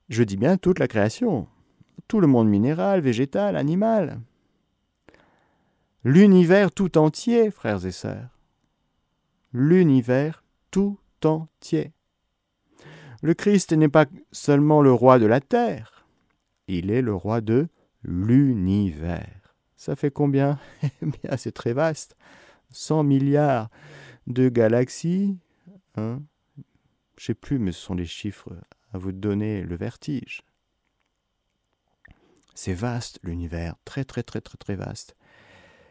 Je 0.09 0.21
dis 0.23 0.35
bien 0.35 0.57
toute 0.57 0.79
la 0.79 0.89
création, 0.89 1.47
tout 2.09 2.19
le 2.19 2.27
monde 2.27 2.49
minéral, 2.49 2.99
végétal, 2.99 3.55
animal. 3.55 4.19
L'univers 6.03 6.73
tout 6.73 6.97
entier, 6.97 7.51
frères 7.51 7.85
et 7.85 7.93
sœurs. 7.93 8.36
L'univers 9.53 10.43
tout 10.71 10.99
entier. 11.23 11.91
Le 13.21 13.33
Christ 13.33 13.73
n'est 13.73 13.89
pas 13.89 14.05
seulement 14.31 14.81
le 14.81 14.91
roi 14.91 15.19
de 15.19 15.25
la 15.25 15.41
terre, 15.41 16.05
il 16.67 16.91
est 16.91 17.01
le 17.01 17.15
roi 17.15 17.41
de 17.41 17.67
l'univers. 18.03 19.55
Ça 19.75 19.95
fait 19.95 20.11
combien? 20.11 20.59
Eh 21.01 21.05
bien, 21.05 21.37
c'est 21.37 21.51
très 21.51 21.73
vaste. 21.73 22.15
100 22.71 23.03
milliards 23.03 23.69
de 24.27 24.49
galaxies. 24.49 25.37
Hein? 25.95 26.21
Je 27.17 27.23
ne 27.23 27.25
sais 27.25 27.33
plus, 27.33 27.59
mais 27.59 27.71
ce 27.71 27.81
sont 27.81 27.95
les 27.95 28.05
chiffres 28.05 28.53
à 28.93 28.97
vous 28.97 29.11
donner 29.11 29.63
le 29.63 29.75
vertige. 29.75 30.43
C'est 32.53 32.73
vaste 32.73 33.19
l'univers, 33.23 33.75
très 33.85 34.03
très 34.03 34.23
très 34.23 34.41
très 34.41 34.57
très 34.57 34.75
vaste. 34.75 35.15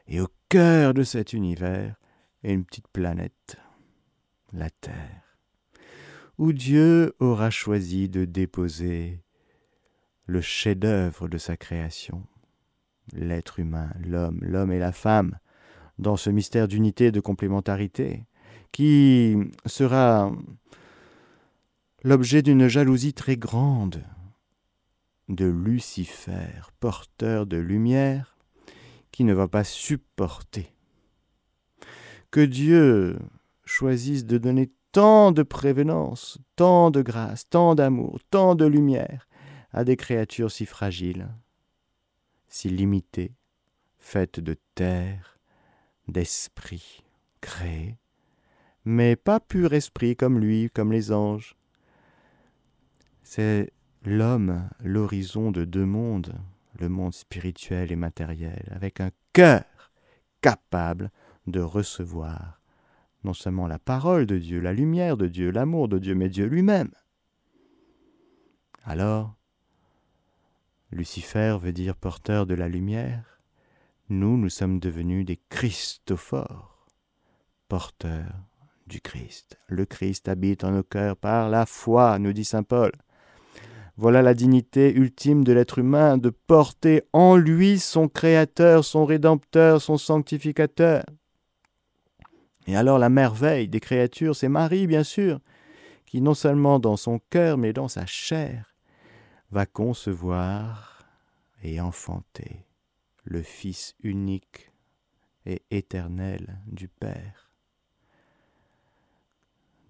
Et 0.08 0.20
au 0.20 0.28
cœur 0.48 0.94
de 0.94 1.02
cet 1.02 1.32
univers 1.32 1.96
est 2.42 2.52
une 2.52 2.64
petite 2.64 2.88
planète, 2.88 3.58
la 4.52 4.70
Terre, 4.70 5.38
où 6.38 6.52
Dieu 6.52 7.14
aura 7.18 7.50
choisi 7.50 8.08
de 8.08 8.24
déposer 8.24 9.22
le 10.26 10.40
chef-d'œuvre 10.40 11.28
de 11.28 11.38
sa 11.38 11.56
création, 11.56 12.26
l'être 13.12 13.60
humain, 13.60 13.90
l'homme, 14.00 14.38
l'homme 14.42 14.72
et 14.72 14.78
la 14.78 14.92
femme, 14.92 15.38
dans 15.98 16.16
ce 16.16 16.30
mystère 16.30 16.68
d'unité 16.68 17.06
et 17.06 17.12
de 17.12 17.20
complémentarité, 17.20 18.26
qui 18.72 19.36
sera 19.64 20.30
l'objet 22.02 22.42
d'une 22.42 22.68
jalousie 22.68 23.14
très 23.14 23.36
grande 23.36 24.04
de 25.28 25.46
Lucifer, 25.46 26.70
porteur 26.78 27.46
de 27.46 27.56
lumière, 27.56 28.36
qui 29.10 29.24
ne 29.24 29.32
va 29.32 29.48
pas 29.48 29.64
supporter 29.64 30.75
que 32.36 32.42
Dieu 32.42 33.18
choisisse 33.64 34.26
de 34.26 34.36
donner 34.36 34.70
tant 34.92 35.32
de 35.32 35.42
prévenance, 35.42 36.36
tant 36.54 36.90
de 36.90 37.00
grâce, 37.00 37.48
tant 37.48 37.74
d'amour, 37.74 38.18
tant 38.28 38.54
de 38.54 38.66
lumière 38.66 39.26
à 39.72 39.84
des 39.84 39.96
créatures 39.96 40.50
si 40.50 40.66
fragiles, 40.66 41.28
si 42.46 42.68
limitées, 42.68 43.32
faites 43.98 44.38
de 44.38 44.54
terre, 44.74 45.38
d'esprit, 46.08 47.02
créées, 47.40 47.96
mais 48.84 49.16
pas 49.16 49.40
pur 49.40 49.72
esprit 49.72 50.14
comme 50.14 50.38
lui, 50.38 50.68
comme 50.68 50.92
les 50.92 51.12
anges. 51.12 51.56
C'est 53.22 53.72
l'homme, 54.04 54.68
l'horizon 54.80 55.52
de 55.52 55.64
deux 55.64 55.86
mondes, 55.86 56.34
le 56.78 56.90
monde 56.90 57.14
spirituel 57.14 57.92
et 57.92 57.96
matériel, 57.96 58.70
avec 58.72 59.00
un 59.00 59.10
cœur 59.32 59.64
capable 60.42 61.10
de 61.46 61.60
recevoir 61.60 62.60
non 63.24 63.34
seulement 63.34 63.66
la 63.66 63.78
parole 63.80 64.24
de 64.24 64.38
Dieu, 64.38 64.60
la 64.60 64.72
lumière 64.72 65.16
de 65.16 65.26
Dieu, 65.26 65.50
l'amour 65.50 65.88
de 65.88 65.98
Dieu, 65.98 66.14
mais 66.14 66.28
Dieu 66.28 66.46
lui-même. 66.46 66.92
Alors, 68.84 69.34
Lucifer 70.92 71.58
veut 71.60 71.72
dire 71.72 71.96
porteur 71.96 72.46
de 72.46 72.54
la 72.54 72.68
lumière. 72.68 73.38
Nous, 74.08 74.36
nous 74.36 74.48
sommes 74.48 74.78
devenus 74.78 75.26
des 75.26 75.40
Christophores, 75.48 76.86
porteurs 77.68 78.46
du 78.86 79.00
Christ. 79.00 79.58
Le 79.66 79.84
Christ 79.84 80.28
habite 80.28 80.62
en 80.62 80.70
nos 80.70 80.84
cœurs 80.84 81.16
par 81.16 81.48
la 81.48 81.66
foi, 81.66 82.20
nous 82.20 82.32
dit 82.32 82.44
Saint 82.44 82.62
Paul. 82.62 82.92
Voilà 83.96 84.22
la 84.22 84.34
dignité 84.34 84.94
ultime 84.94 85.42
de 85.42 85.52
l'être 85.52 85.78
humain, 85.78 86.18
de 86.18 86.30
porter 86.30 87.02
en 87.12 87.36
lui 87.36 87.80
son 87.80 88.08
Créateur, 88.08 88.84
son 88.84 89.04
Rédempteur, 89.04 89.82
son 89.82 89.96
Sanctificateur. 89.96 91.02
Et 92.66 92.76
alors 92.76 92.98
la 92.98 93.08
merveille 93.08 93.68
des 93.68 93.80
créatures, 93.80 94.34
c'est 94.34 94.48
Marie, 94.48 94.86
bien 94.86 95.04
sûr, 95.04 95.40
qui 96.04 96.20
non 96.20 96.34
seulement 96.34 96.78
dans 96.78 96.96
son 96.96 97.20
cœur, 97.30 97.58
mais 97.58 97.72
dans 97.72 97.88
sa 97.88 98.06
chair, 98.06 98.74
va 99.50 99.66
concevoir 99.66 101.04
et 101.62 101.80
enfanter 101.80 102.66
le 103.24 103.42
Fils 103.42 103.94
unique 104.02 104.72
et 105.46 105.62
éternel 105.70 106.58
du 106.66 106.88
Père 106.88 107.50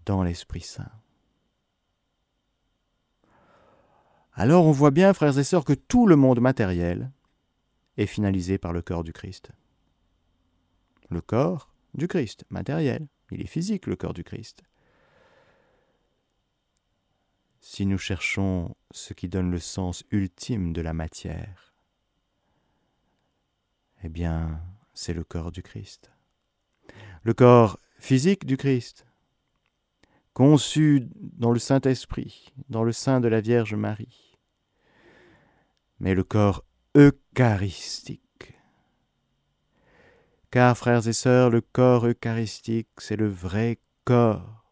dans 0.04 0.22
l'Esprit 0.22 0.60
Saint. 0.60 0.90
Alors 4.34 4.66
on 4.66 4.72
voit 4.72 4.90
bien, 4.90 5.14
frères 5.14 5.38
et 5.38 5.44
sœurs, 5.44 5.64
que 5.64 5.72
tout 5.72 6.06
le 6.06 6.16
monde 6.16 6.40
matériel 6.40 7.10
est 7.96 8.06
finalisé 8.06 8.58
par 8.58 8.74
le 8.74 8.82
corps 8.82 9.02
du 9.02 9.14
Christ. 9.14 9.50
Le 11.08 11.22
corps 11.22 11.72
du 11.96 12.08
Christ, 12.08 12.44
matériel, 12.50 13.08
il 13.30 13.40
est 13.40 13.46
physique 13.46 13.86
le 13.86 13.96
corps 13.96 14.14
du 14.14 14.22
Christ. 14.22 14.62
si 17.66 17.84
nous 17.84 17.98
cherchons 17.98 18.76
ce 18.92 19.12
qui 19.12 19.28
donne 19.28 19.50
le 19.50 19.58
sens 19.58 20.04
ultime 20.12 20.72
de 20.72 20.80
la 20.80 20.92
matière, 20.92 21.74
eh 24.04 24.08
bien, 24.08 24.62
c'est 24.94 25.12
le 25.12 25.24
corps 25.24 25.50
du 25.50 25.64
Christ. 25.64 26.12
Le 27.24 27.34
corps 27.34 27.76
physique 27.98 28.46
du 28.46 28.56
Christ, 28.56 29.04
conçu 30.32 31.08
dans 31.16 31.50
le 31.50 31.58
Saint-Esprit, 31.58 32.52
dans 32.68 32.84
le 32.84 32.92
sein 32.92 33.20
de 33.20 33.26
la 33.26 33.40
Vierge 33.40 33.74
Marie, 33.74 34.38
mais 35.98 36.14
le 36.14 36.22
corps 36.22 36.64
eucharistique. 36.96 38.25
Car, 40.50 40.76
frères 40.76 41.06
et 41.06 41.12
sœurs, 41.12 41.50
le 41.50 41.60
corps 41.60 42.06
eucharistique, 42.06 42.88
c'est 42.98 43.16
le 43.16 43.28
vrai 43.28 43.78
corps, 44.04 44.64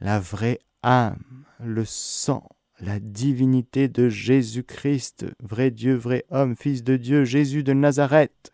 la 0.00 0.18
vraie 0.18 0.58
âme, 0.82 1.44
le 1.60 1.84
sang, 1.84 2.48
la 2.80 3.00
divinité 3.00 3.88
de 3.88 4.08
Jésus-Christ, 4.08 5.26
vrai 5.40 5.70
Dieu, 5.70 5.94
vrai 5.94 6.24
homme, 6.30 6.56
Fils 6.56 6.82
de 6.82 6.96
Dieu, 6.96 7.24
Jésus 7.24 7.62
de 7.62 7.72
Nazareth. 7.72 8.52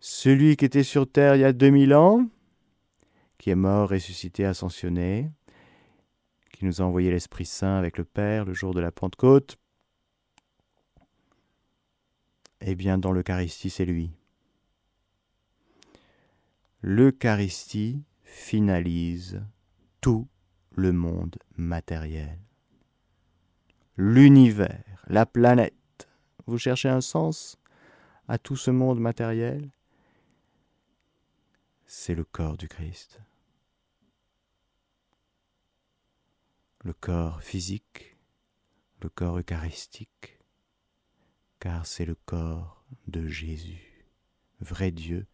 Celui 0.00 0.56
qui 0.56 0.64
était 0.64 0.82
sur 0.82 1.08
terre 1.08 1.36
il 1.36 1.42
y 1.42 1.44
a 1.44 1.52
2000 1.52 1.94
ans, 1.94 2.26
qui 3.38 3.50
est 3.50 3.54
mort, 3.54 3.90
ressuscité, 3.90 4.44
ascensionné, 4.44 5.30
qui 6.52 6.64
nous 6.64 6.80
a 6.80 6.84
envoyé 6.84 7.10
l'Esprit 7.10 7.44
Saint 7.44 7.76
avec 7.76 7.98
le 7.98 8.04
Père 8.04 8.44
le 8.44 8.54
jour 8.54 8.74
de 8.74 8.80
la 8.80 8.90
Pentecôte, 8.90 9.58
eh 12.60 12.74
bien 12.74 12.98
dans 12.98 13.12
l'Eucharistie, 13.12 13.70
c'est 13.70 13.84
lui. 13.84 14.10
L'Eucharistie 16.84 18.02
finalise 18.24 19.40
tout 20.00 20.26
le 20.72 20.92
monde 20.92 21.38
matériel. 21.56 22.40
L'univers, 23.96 25.04
la 25.06 25.24
planète. 25.24 26.08
Vous 26.46 26.58
cherchez 26.58 26.88
un 26.88 27.00
sens 27.00 27.56
à 28.26 28.36
tout 28.36 28.56
ce 28.56 28.72
monde 28.72 28.98
matériel? 28.98 29.70
C'est 31.86 32.16
le 32.16 32.24
corps 32.24 32.56
du 32.56 32.66
Christ. 32.66 33.20
Le 36.82 36.94
corps 36.94 37.44
physique, 37.44 38.16
le 39.02 39.08
corps 39.08 39.38
eucharistique, 39.38 40.40
car 41.60 41.86
c'est 41.86 42.06
le 42.06 42.16
corps 42.16 42.84
de 43.06 43.28
Jésus, 43.28 44.04
vrai 44.58 44.90
Dieu, 44.90 45.28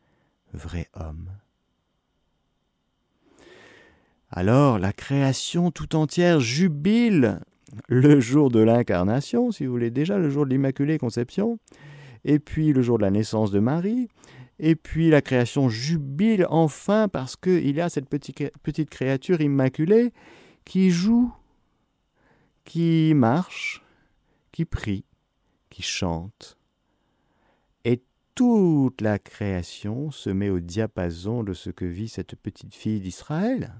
vrai 0.52 0.88
homme. 0.94 1.30
Alors 4.30 4.78
la 4.78 4.92
création 4.92 5.70
tout 5.70 5.96
entière 5.96 6.40
jubile 6.40 7.40
le 7.88 8.20
jour 8.20 8.50
de 8.50 8.61
l'incarnation, 8.61 9.50
si 9.50 9.66
vous 9.66 9.72
voulez, 9.72 9.90
déjà 9.90 10.18
le 10.18 10.30
jour 10.30 10.44
de 10.44 10.50
l'Immaculée 10.50 10.98
Conception, 10.98 11.58
et 12.24 12.38
puis 12.38 12.72
le 12.72 12.82
jour 12.82 12.98
de 12.98 13.02
la 13.02 13.11
naissance 13.11 13.50
de 13.50 13.58
Marie, 13.58 14.08
et 14.58 14.74
puis 14.74 15.11
la 15.11 15.22
création 15.22 15.68
jubile 15.68 16.46
enfin 16.50 17.08
parce 17.08 17.37
qu'il 17.37 17.74
y 17.74 17.80
a 17.80 17.88
cette 17.88 18.08
petite, 18.08 18.90
créature 18.90 19.40
immaculée 19.40 20.12
qui 20.64 20.90
joue, 20.90 21.32
qui 22.64 23.12
marche, 23.14 23.82
qui 24.52 24.64
prie, 24.64 25.04
qui 25.70 25.82
chante. 25.82 26.58
Toute 28.38 29.01
la 29.01 29.18
création 29.18 30.12
se 30.12 30.31
met 30.31 30.48
au 30.48 30.61
diapason 30.61 31.42
de 31.42 31.55
ce 31.55 31.70
que 31.70 31.85
vit 31.85 32.07
cette 32.07 32.37
petite 32.37 32.72
fille 32.72 33.01
d'Israël. 33.01 33.74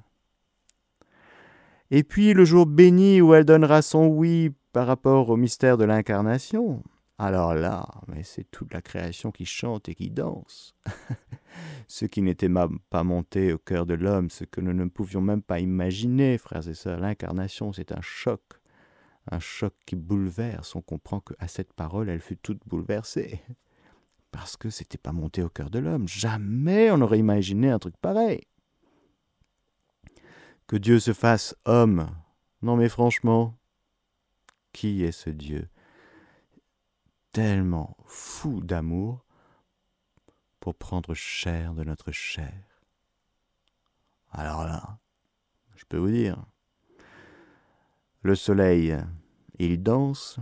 Et 1.93 2.03
puis 2.03 2.35
le 2.35 2.45
jour 2.45 2.67
béni 2.67 3.21
où 3.21 3.35
elle 3.35 3.45
donnera 3.45 3.83
son 3.83 4.09
oui 4.09 4.51
par 4.73 4.89
rapport 4.89 5.29
au 5.31 5.37
mystère 5.37 5.79
de 5.79 5.85
l'incarnation. 5.85 6.83
Alors 7.19 7.55
là, 7.55 7.87
mais 8.09 8.25
c'est 8.25 8.51
toute 8.51 8.75
la 8.75 8.83
création 8.83 9.31
qui 9.31 9.47
chante 9.47 9.89
et 9.89 9.95
qui 9.95 10.11
danse. 10.11 10.75
ce 11.87 12.07
qui 12.07 12.21
n'était 12.21 12.51
pas 12.91 13.05
monté 13.05 13.53
au 13.53 13.59
cœur 13.59 13.87
de 13.87 13.95
l'homme, 13.95 14.29
ce 14.29 14.43
que 14.43 14.61
nous 14.61 14.73
ne 14.73 14.87
pouvions 14.87 15.21
même 15.21 15.43
pas 15.43 15.61
imaginer, 15.61 16.37
frères 16.37 16.67
et 16.67 16.75
sœurs. 16.75 16.99
L'incarnation, 16.99 17.73
c'est 17.73 17.93
un 17.93 18.01
choc, 18.01 18.43
un 19.31 19.39
choc 19.39 19.75
qui 19.87 19.95
bouleverse. 19.95 20.75
On 20.75 20.83
comprend 20.83 21.21
qu'à 21.21 21.47
cette 21.47 21.75
parole, 21.75 22.09
elle 22.09 22.21
fut 22.21 22.37
toute 22.37 22.67
bouleversée. 22.67 23.41
Parce 24.31 24.57
que 24.57 24.71
c'était 24.71 24.99
pas 24.99 25.13
monté 25.13 25.43
au 25.43 25.49
cœur 25.49 25.71
de 25.71 25.79
l'homme. 25.79 26.07
Jamais 26.07 26.91
on 26.91 26.99
n'aurait 26.99 27.19
imaginé 27.19 27.71
un 27.71 27.79
truc 27.79 27.97
pareil 27.97 28.43
que 30.69 30.77
Dieu 30.77 31.01
se 31.01 31.13
fasse 31.13 31.57
homme. 31.65 32.09
Non 32.63 32.77
mais 32.77 32.89
franchement, 32.89 33.59
qui 34.73 35.03
est 35.03 35.13
ce 35.13 35.31
Dieu 35.31 35.69
tellement 37.33 37.97
fou 38.07 38.61
d'amour 38.61 39.25
pour 40.61 40.75
prendre 40.75 41.15
chair 41.15 41.75
de 41.75 41.85
notre 41.85 42.13
chair? 42.13 42.85
Alors 44.31 44.65
là, 44.65 44.99
je 45.75 45.85
peux 45.87 45.97
vous 45.97 46.11
dire, 46.11 46.45
le 48.23 48.35
soleil, 48.35 48.97
il 49.59 49.83
danse, 49.83 50.39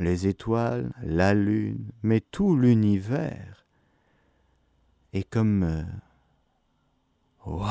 les 0.00 0.26
étoiles, 0.26 0.92
la 1.02 1.34
lune, 1.34 1.90
mais 2.02 2.20
tout 2.20 2.56
l'univers 2.56 3.66
est 5.12 5.28
comme... 5.28 5.62
Euh, 5.64 5.82
waouh 7.46 7.66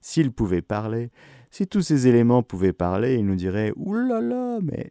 S'il 0.00 0.32
pouvait 0.32 0.62
parler, 0.62 1.10
si 1.50 1.66
tous 1.66 1.82
ces 1.82 2.06
éléments 2.06 2.42
pouvaient 2.42 2.72
parler, 2.72 3.16
il 3.16 3.26
nous 3.26 3.36
dirait 3.36 3.72
Ouh 3.76 3.94
là 3.94 4.20
là, 4.20 4.58
mais 4.62 4.90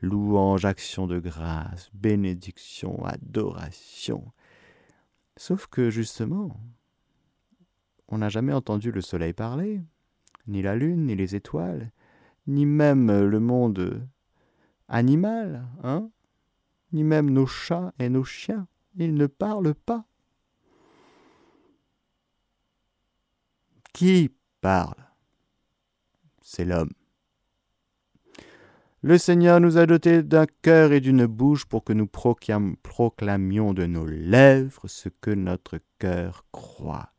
louange, 0.00 0.64
action 0.64 1.06
de 1.06 1.18
grâce, 1.18 1.90
bénédiction, 1.94 3.04
adoration. 3.04 4.32
Sauf 5.36 5.66
que 5.66 5.90
justement, 5.90 6.60
on 8.08 8.18
n'a 8.18 8.28
jamais 8.28 8.52
entendu 8.52 8.90
le 8.90 9.00
soleil 9.00 9.32
parler, 9.32 9.80
ni 10.46 10.60
la 10.60 10.76
lune, 10.76 11.06
ni 11.06 11.14
les 11.14 11.34
étoiles, 11.34 11.90
ni 12.46 12.66
même 12.66 13.24
le 13.24 13.40
monde 13.40 14.06
animal, 14.92 15.66
hein, 15.82 16.10
ni 16.92 17.02
même 17.02 17.30
nos 17.30 17.46
chats 17.46 17.92
et 17.98 18.08
nos 18.08 18.24
chiens. 18.24 18.68
Ils 18.94 19.14
ne 19.14 19.26
parlent 19.26 19.74
pas. 19.74 20.04
Qui 23.92 24.30
parle? 24.60 25.08
C'est 26.42 26.64
l'homme. 26.64 26.92
Le 29.00 29.18
Seigneur 29.18 29.58
nous 29.58 29.78
a 29.78 29.86
dotés 29.86 30.22
d'un 30.22 30.46
cœur 30.46 30.92
et 30.92 31.00
d'une 31.00 31.26
bouche 31.26 31.64
pour 31.64 31.82
que 31.82 31.92
nous 31.92 32.06
proclamions 32.06 33.74
de 33.74 33.86
nos 33.86 34.06
lèvres 34.06 34.86
ce 34.86 35.08
que 35.08 35.30
notre 35.30 35.80
cœur 35.98 36.44
croit. 36.52 37.12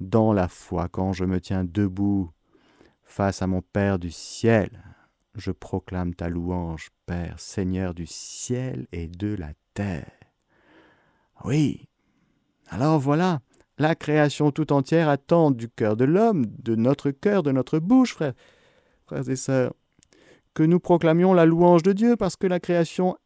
Dans 0.00 0.32
la 0.32 0.48
foi, 0.48 0.88
quand 0.88 1.12
je 1.12 1.24
me 1.24 1.40
tiens 1.40 1.64
debout 1.64 2.32
face 3.04 3.40
à 3.40 3.46
mon 3.46 3.62
Père 3.62 3.98
du 3.98 4.10
ciel, 4.10 4.95
je 5.36 5.50
proclame 5.50 6.14
ta 6.14 6.28
louange, 6.28 6.88
Père, 7.06 7.38
Seigneur 7.38 7.94
du 7.94 8.06
ciel 8.06 8.86
et 8.92 9.06
de 9.06 9.34
la 9.34 9.50
terre. 9.74 10.10
Oui. 11.44 11.88
Alors 12.68 12.98
voilà, 12.98 13.40
la 13.78 13.94
création 13.94 14.50
tout 14.50 14.72
entière 14.72 15.08
attend 15.08 15.50
du 15.50 15.68
cœur 15.68 15.96
de 15.96 16.04
l'homme, 16.04 16.46
de 16.46 16.74
notre 16.74 17.10
cœur, 17.10 17.42
de 17.42 17.52
notre 17.52 17.78
bouche, 17.78 18.14
frères, 18.14 18.34
et 19.28 19.36
sœurs, 19.36 19.74
que 20.54 20.62
nous 20.62 20.80
proclamions 20.80 21.34
la 21.34 21.46
louange 21.46 21.82
de 21.82 21.92
Dieu, 21.92 22.16
parce 22.16 22.36
que 22.36 22.46
la 22.46 22.58
création 22.58 23.16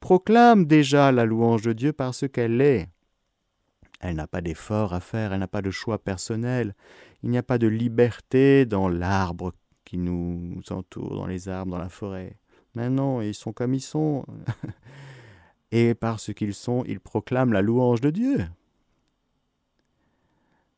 proclame 0.00 0.64
déjà 0.64 1.12
la 1.12 1.24
louange 1.24 1.62
de 1.62 1.72
Dieu 1.72 1.92
parce 1.92 2.26
qu'elle 2.28 2.60
est. 2.60 2.88
Elle 4.00 4.16
n'a 4.16 4.26
pas 4.26 4.40
d'effort 4.40 4.92
à 4.92 5.00
faire, 5.00 5.32
elle 5.32 5.40
n'a 5.40 5.48
pas 5.48 5.62
de 5.62 5.70
choix 5.70 5.98
personnel, 5.98 6.74
il 7.22 7.30
n'y 7.30 7.38
a 7.38 7.42
pas 7.42 7.58
de 7.58 7.66
liberté 7.66 8.66
dans 8.66 8.88
l'arbre 8.88 9.52
qui 9.86 9.96
nous 9.96 10.60
entoure, 10.68 11.14
dans 11.14 11.26
les 11.26 11.48
arbres, 11.48 11.70
dans 11.70 11.78
la 11.78 11.88
forêt. 11.88 12.36
Maintenant, 12.74 13.22
ils 13.22 13.34
sont 13.34 13.54
comme 13.54 13.72
ils 13.72 13.80
sont. 13.80 14.26
Et 15.72 15.94
parce 15.94 16.34
qu'ils 16.34 16.54
sont, 16.54 16.84
ils 16.86 17.00
proclament 17.00 17.52
la 17.52 17.62
louange 17.62 18.02
de 18.02 18.10
Dieu. 18.10 18.44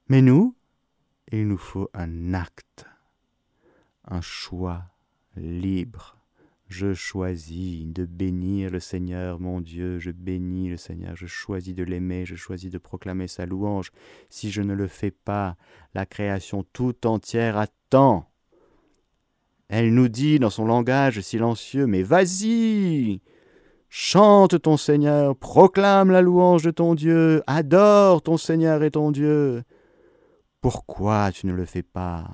Mais 0.09 0.23
nous, 0.23 0.55
il 1.33 1.49
nous 1.49 1.59
faut 1.59 1.90
un 1.92 2.35
acte, 2.35 2.87
un 4.05 4.21
choix 4.21 4.85
libre. 5.37 6.16
Je 6.68 6.92
choisis 6.92 7.87
de 7.87 8.05
bénir 8.05 8.71
le 8.71 8.81
Seigneur, 8.81 9.40
mon 9.40 9.61
Dieu, 9.61 9.99
je 9.99 10.11
bénis 10.11 10.68
le 10.68 10.77
Seigneur, 10.77 11.16
je 11.16 11.27
choisis 11.27 11.75
de 11.75 11.83
l'aimer, 11.83 12.27
je 12.27 12.37
choisis 12.37 12.71
de 12.71 12.77
proclamer 12.77 13.27
sa 13.27 13.47
louange. 13.47 13.90
Si 14.29 14.51
je 14.51 14.61
ne 14.61 14.75
le 14.75 14.87
fais 14.87 15.11
pas, 15.11 15.57
la 15.94 16.05
création 16.05 16.64
tout 16.73 17.07
entière 17.07 17.57
attend. 17.57 18.31
Elle 19.68 19.92
nous 19.92 20.09
dit 20.09 20.38
dans 20.38 20.50
son 20.50 20.64
langage 20.64 21.20
silencieux, 21.20 21.87
mais 21.87 22.02
vas-y, 22.02 23.20
chante 23.90 24.62
ton 24.62 24.78
Seigneur, 24.78 25.37
proclame 25.37 26.11
la 26.11 26.22
louange 26.22 26.62
de 26.62 26.70
ton 26.70 26.94
Dieu, 26.94 27.42
adore 27.46 28.22
ton 28.22 28.38
Seigneur 28.38 28.83
et 28.83 28.90
ton 28.90 29.11
Dieu. 29.11 29.62
Pourquoi 30.62 31.33
tu 31.33 31.46
ne 31.46 31.52
le 31.52 31.66
fais 31.66 31.83
pas? 31.83 32.31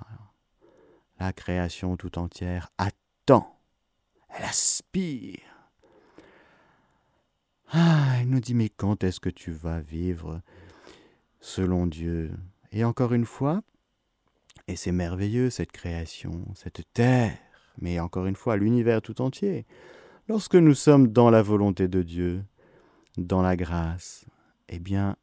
La 1.18 1.32
création 1.32 1.96
tout 1.96 2.18
entière 2.18 2.70
attend, 2.78 3.58
elle 4.28 4.44
aspire. 4.44 5.40
Ah, 7.72 8.18
elle 8.20 8.28
nous 8.28 8.40
dit, 8.40 8.54
mais 8.54 8.68
quand 8.68 9.02
est-ce 9.02 9.18
que 9.18 9.30
tu 9.30 9.50
vas 9.50 9.80
vivre 9.80 10.40
selon 11.40 11.88
Dieu? 11.88 12.30
Et 12.70 12.84
encore 12.84 13.12
une 13.12 13.24
fois, 13.24 13.62
et 14.68 14.76
c'est 14.76 14.92
merveilleux 14.92 15.50
cette 15.50 15.72
création, 15.72 16.44
cette 16.54 16.82
terre, 16.92 17.36
mais 17.80 18.00
encore 18.00 18.26
une 18.26 18.36
fois 18.36 18.56
l'univers 18.56 19.02
tout 19.02 19.20
entier. 19.20 19.66
Lorsque 20.28 20.54
nous 20.54 20.74
sommes 20.74 21.08
dans 21.08 21.30
la 21.30 21.42
volonté 21.42 21.88
de 21.88 22.02
Dieu, 22.02 22.44
dans 23.18 23.42
la 23.42 23.56
grâce, 23.56 24.24
eh 24.68 24.78
bien, 24.78 25.16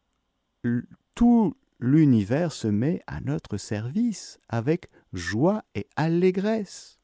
tout 1.16 1.56
l'univers 1.80 2.52
se 2.52 2.68
met 2.68 3.02
à 3.08 3.20
notre 3.22 3.58
service 3.58 4.40
avec 4.48 4.90
joie 5.14 5.64
et 5.74 5.88
allégresse. 5.96 7.00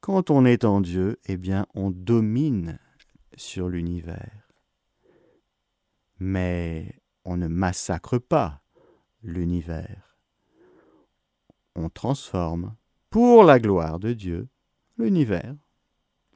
Quand 0.00 0.30
on 0.30 0.44
est 0.44 0.64
en 0.64 0.80
Dieu, 0.80 1.18
eh 1.26 1.36
bien, 1.36 1.66
on 1.74 1.90
domine 1.90 2.78
sur 3.36 3.68
l'univers. 3.68 4.52
Mais 6.20 6.94
on 7.24 7.36
ne 7.36 7.48
massacre 7.48 8.18
pas 8.18 8.62
l'univers. 9.26 10.16
On 11.74 11.90
transforme, 11.90 12.74
pour 13.10 13.44
la 13.44 13.58
gloire 13.58 13.98
de 13.98 14.12
Dieu, 14.12 14.48
l'univers. 14.96 15.54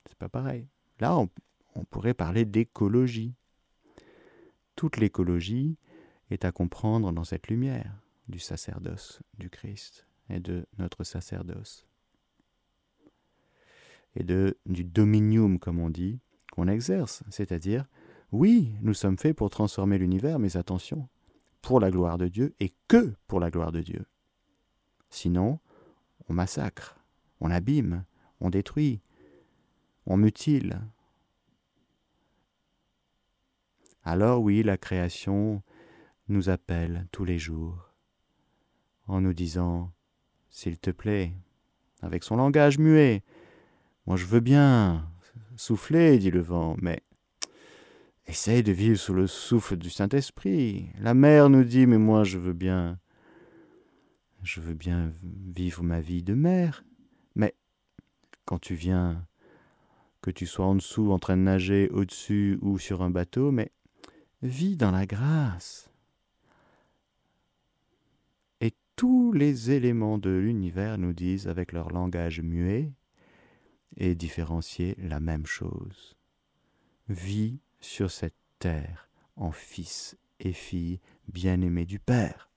C'est 0.07 0.18
pas 0.18 0.29
pareil. 0.29 0.68
Là, 0.98 1.16
on, 1.16 1.29
pourrait 1.85 2.14
parler 2.14 2.44
d'écologie. 2.44 3.35
Toute 4.76 4.98
l'écologie 4.98 5.79
est 6.31 6.44
à 6.44 6.53
comprendre 6.53 7.12
dans 7.12 7.24
cette 7.24 7.48
lumière 7.48 8.03
du 8.29 8.38
sacerdoce 8.38 9.20
du 9.38 9.48
Christ 9.48 10.07
et 10.29 10.40
de 10.40 10.66
notre 10.79 11.05
sacerdoce. 11.05 11.87
Et 14.14 14.24
de, 14.24 14.59
du 14.66 14.85
dominium, 14.85 15.59
comme 15.59 15.79
on 15.79 15.90
dit, 15.90 16.20
qu'on 16.53 16.68
exerce. 16.68 17.22
C'est-à-dire, 17.31 17.87
oui, 18.33 18.74
nous 18.83 18.94
sommes 18.94 19.18
faits 19.18 19.37
pour 19.37 19.48
transformer 19.48 19.96
l'univers, 19.96 20.38
mais 20.38 20.57
attention, 20.57 21.09
pour 21.62 21.81
la 21.81 21.90
gloire 21.90 22.18
de 22.18 22.29
Dieu 22.29 22.55
et 22.61 22.73
que 22.88 23.14
pour 23.27 23.40
la 23.40 23.51
gloire 23.51 23.73
de 23.73 23.81
Dieu. 23.81 24.07
Sinon, 25.11 25.59
on 26.29 26.35
massacre, 26.35 26.99
on 27.40 27.51
abîme, 27.51 28.05
on 28.40 28.51
détruit, 28.51 29.01
on 30.07 30.16
mutile. 30.16 30.81
Alors 34.05 34.42
oui, 34.42 34.62
la 34.62 34.79
création 34.79 35.62
nous 36.29 36.49
appelle 36.49 37.07
tous 37.12 37.25
les 37.25 37.38
jours 37.38 37.92
en 39.07 39.20
nous 39.20 39.35
disant, 39.35 39.92
s'il 40.49 40.79
te 40.79 40.90
plaît, 40.90 41.35
avec 42.01 42.23
son 42.25 42.37
langage 42.37 42.79
muet, 42.79 43.23
moi 44.07 44.16
je 44.16 44.27
veux 44.27 44.40
bien 44.40 45.11
souffler, 45.57 46.18
dit 46.18 46.31
le 46.31 46.40
vent, 46.40 46.77
mais 46.81 47.03
Essaye 48.31 48.62
de 48.62 48.71
vivre 48.71 48.97
sous 48.97 49.12
le 49.12 49.27
souffle 49.27 49.77
du 49.77 49.90
Saint-Esprit. 49.90 50.87
La 51.01 51.14
mère 51.14 51.51
nous 51.51 51.64
dit, 51.64 51.85
mais 51.88 51.99
moi 51.99 52.23
je 52.23 52.38
veux 52.38 52.53
bien, 52.53 53.01
je 54.45 54.61
veux 54.61 54.75
bien 54.75 55.12
vivre 55.25 55.83
ma 55.83 56.01
vie 56.01 56.23
de 56.23 56.35
mère. 56.35 56.85
Mais 57.35 57.57
quand 58.45 58.61
tu 58.61 58.77
viens, 58.77 59.27
que 60.23 60.31
tu 60.31 60.47
sois 60.47 60.66
en 60.66 60.77
dessous, 60.77 61.11
en 61.11 61.19
train 61.19 61.37
de 61.37 61.43
nager, 61.43 61.88
au-dessus 61.88 62.57
ou 62.62 62.79
sur 62.79 63.03
un 63.03 63.11
bateau, 63.11 63.51
mais 63.51 63.73
vis 64.43 64.77
dans 64.77 64.93
la 64.93 65.07
grâce. 65.07 65.90
Et 68.61 68.75
tous 68.95 69.33
les 69.33 69.73
éléments 69.73 70.19
de 70.19 70.31
l'univers 70.31 70.99
nous 70.99 71.14
disent, 71.14 71.49
avec 71.49 71.73
leur 71.73 71.90
langage 71.90 72.40
muet 72.40 72.93
et 73.97 74.14
différencié, 74.14 74.95
la 74.99 75.19
même 75.19 75.47
chose. 75.47 76.14
Vis 77.09 77.59
sur 77.81 78.11
cette 78.11 78.35
terre 78.59 79.09
en 79.37 79.53
fils 79.53 80.16
et 80.38 80.53
filles 80.53 81.01
bien-aimés 81.29 81.87
du 81.87 81.99
Père. 81.99 82.51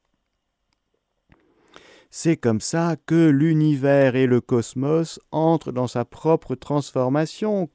C'est 2.10 2.38
comme 2.38 2.62
ça 2.62 2.96
que 3.08 3.30
l'univers 3.30 4.16
et 4.16 4.28
le 4.28 4.40
cosmos 4.40 5.20
entrent 5.32 5.72
dans 5.72 5.88
sa 5.88 6.06
propre 6.06 6.54
transformation. 6.54 7.70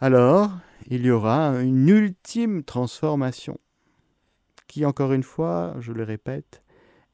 Alors, 0.00 0.52
il 0.88 1.04
y 1.04 1.10
aura 1.10 1.60
une 1.60 1.88
ultime 1.88 2.62
transformation, 2.62 3.58
qui, 4.68 4.84
encore 4.84 5.12
une 5.12 5.24
fois, 5.24 5.74
je 5.80 5.92
le 5.92 6.04
répète, 6.04 6.62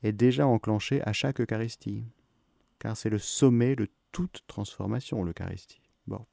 est 0.02 0.12
déjà 0.12 0.46
enclenchée 0.46 1.00
à 1.02 1.12
chaque 1.12 1.40
Eucharistie, 1.40 2.04
car 2.78 2.96
c'est 2.96 3.08
le 3.08 3.18
sommet 3.18 3.76
de 3.76 3.88
toute 4.10 4.44
transformation, 4.46 5.24
l'Eucharistie. 5.24 5.80
Bon. 6.06 6.26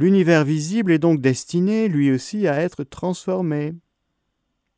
L'univers 0.00 0.46
visible 0.46 0.92
est 0.92 0.98
donc 0.98 1.20
destiné, 1.20 1.86
lui 1.86 2.10
aussi, 2.10 2.48
à 2.48 2.58
être 2.58 2.84
transformé, 2.84 3.74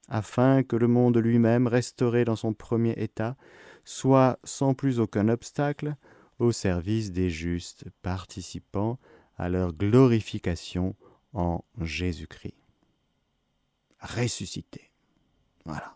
afin 0.09 0.65
que 0.65 0.75
le 0.75 0.89
monde 0.89 1.17
lui-même, 1.17 1.69
restauré 1.69 2.25
dans 2.25 2.35
son 2.35 2.53
premier 2.53 3.01
état, 3.01 3.37
soit 3.85 4.41
sans 4.43 4.75
plus 4.75 4.99
aucun 4.99 5.29
obstacle 5.29 5.95
au 6.41 6.51
service 6.51 7.13
des 7.13 7.31
justes, 7.31 7.85
participant 8.03 8.99
à 9.37 9.49
leur 9.49 9.73
glorification 9.73 10.97
en 11.35 11.65
Jésus-Christ. 11.81 12.57
Ressuscité. 14.01 14.91
Voilà. 15.65 15.95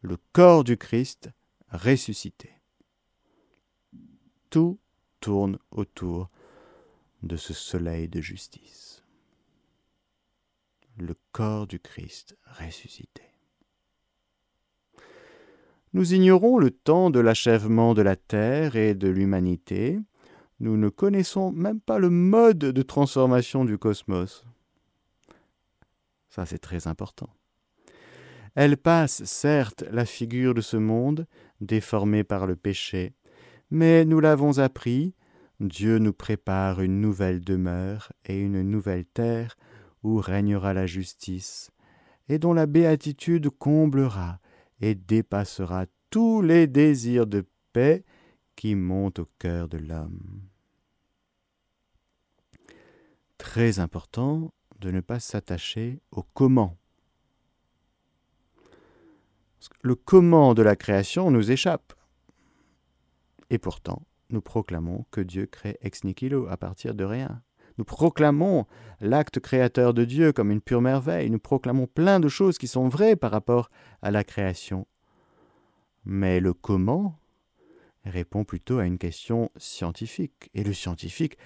Le 0.00 0.16
corps 0.32 0.64
du 0.64 0.76
Christ 0.76 1.30
ressuscité. 1.70 2.50
Tout 4.50 4.80
tourne 5.20 5.60
autour 5.70 6.28
de 7.22 7.36
ce 7.36 7.52
soleil 7.52 8.08
de 8.08 8.20
justice. 8.20 9.04
Le 10.98 11.14
corps 11.32 11.66
du 11.66 11.78
Christ 11.78 12.36
ressuscité. 12.46 13.22
Nous 15.94 16.12
ignorons 16.12 16.58
le 16.58 16.70
temps 16.70 17.10
de 17.10 17.20
l'achèvement 17.20 17.94
de 17.94 18.02
la 18.02 18.16
Terre 18.16 18.76
et 18.76 18.94
de 18.94 19.08
l'humanité. 19.08 19.98
Nous 20.60 20.76
ne 20.76 20.88
connaissons 20.88 21.50
même 21.50 21.80
pas 21.80 21.98
le 21.98 22.10
mode 22.10 22.58
de 22.58 22.82
transformation 22.82 23.64
du 23.64 23.78
cosmos. 23.78 24.44
Ça, 26.28 26.44
c'est 26.44 26.58
très 26.58 26.86
important. 26.86 27.30
Elle 28.54 28.76
passe, 28.76 29.24
certes, 29.24 29.84
la 29.90 30.04
figure 30.04 30.52
de 30.52 30.60
ce 30.60 30.76
monde, 30.76 31.26
déformé 31.60 32.24
par 32.24 32.46
le 32.46 32.56
péché, 32.56 33.14
mais 33.70 34.04
nous 34.04 34.20
l'avons 34.20 34.58
appris, 34.58 35.14
Dieu 35.60 35.98
nous 35.98 36.12
prépare 36.12 36.80
une 36.80 37.00
nouvelle 37.00 37.40
demeure 37.40 38.12
et 38.24 38.38
une 38.38 38.62
nouvelle 38.62 39.04
terre 39.04 39.56
où 40.04 40.18
régnera 40.18 40.72
la 40.72 40.86
justice, 40.86 41.72
et 42.28 42.38
dont 42.38 42.52
la 42.52 42.66
béatitude 42.66 43.50
comblera 43.50 44.38
et 44.80 44.94
dépassera 44.94 45.86
tous 46.10 46.42
les 46.42 46.66
désirs 46.66 47.26
de 47.26 47.44
paix 47.72 48.04
qui 48.54 48.74
montent 48.74 49.18
au 49.18 49.28
cœur 49.38 49.68
de 49.68 49.78
l'homme. 49.78 50.42
Très 53.36 53.80
important 53.80 54.52
de 54.80 54.90
ne 54.90 55.00
pas 55.00 55.20
s'attacher 55.20 56.00
au 56.12 56.22
comment. 56.22 56.76
Le 59.82 59.96
comment 59.96 60.54
de 60.54 60.62
la 60.62 60.76
création 60.76 61.30
nous 61.30 61.50
échappe. 61.50 61.92
Et 63.50 63.58
pourtant, 63.58 64.02
nous 64.30 64.40
proclamons 64.40 65.06
que 65.10 65.20
Dieu 65.20 65.46
crée 65.46 65.78
ex 65.80 66.04
nihilo 66.04 66.46
à 66.48 66.56
partir 66.56 66.94
de 66.94 67.04
rien. 67.04 67.42
Nous 67.78 67.84
proclamons 67.84 68.66
l'acte 69.00 69.38
créateur 69.38 69.94
de 69.94 70.04
Dieu 70.04 70.32
comme 70.32 70.50
une 70.50 70.60
pure 70.60 70.82
merveille. 70.82 71.30
Nous 71.30 71.38
proclamons 71.38 71.86
plein 71.86 72.18
de 72.18 72.28
choses 72.28 72.58
qui 72.58 72.66
sont 72.66 72.88
vraies 72.88 73.16
par 73.16 73.30
rapport 73.30 73.70
à 74.02 74.10
la 74.10 74.24
création. 74.24 74.86
Mais 76.04 76.40
le 76.40 76.52
comment 76.52 77.18
répond 78.04 78.44
plutôt 78.44 78.78
à 78.78 78.84
une 78.84 78.98
question 78.98 79.50
scientifique. 79.56 80.50
Et 80.54 80.64
le 80.64 80.72
scientifique, 80.72 81.38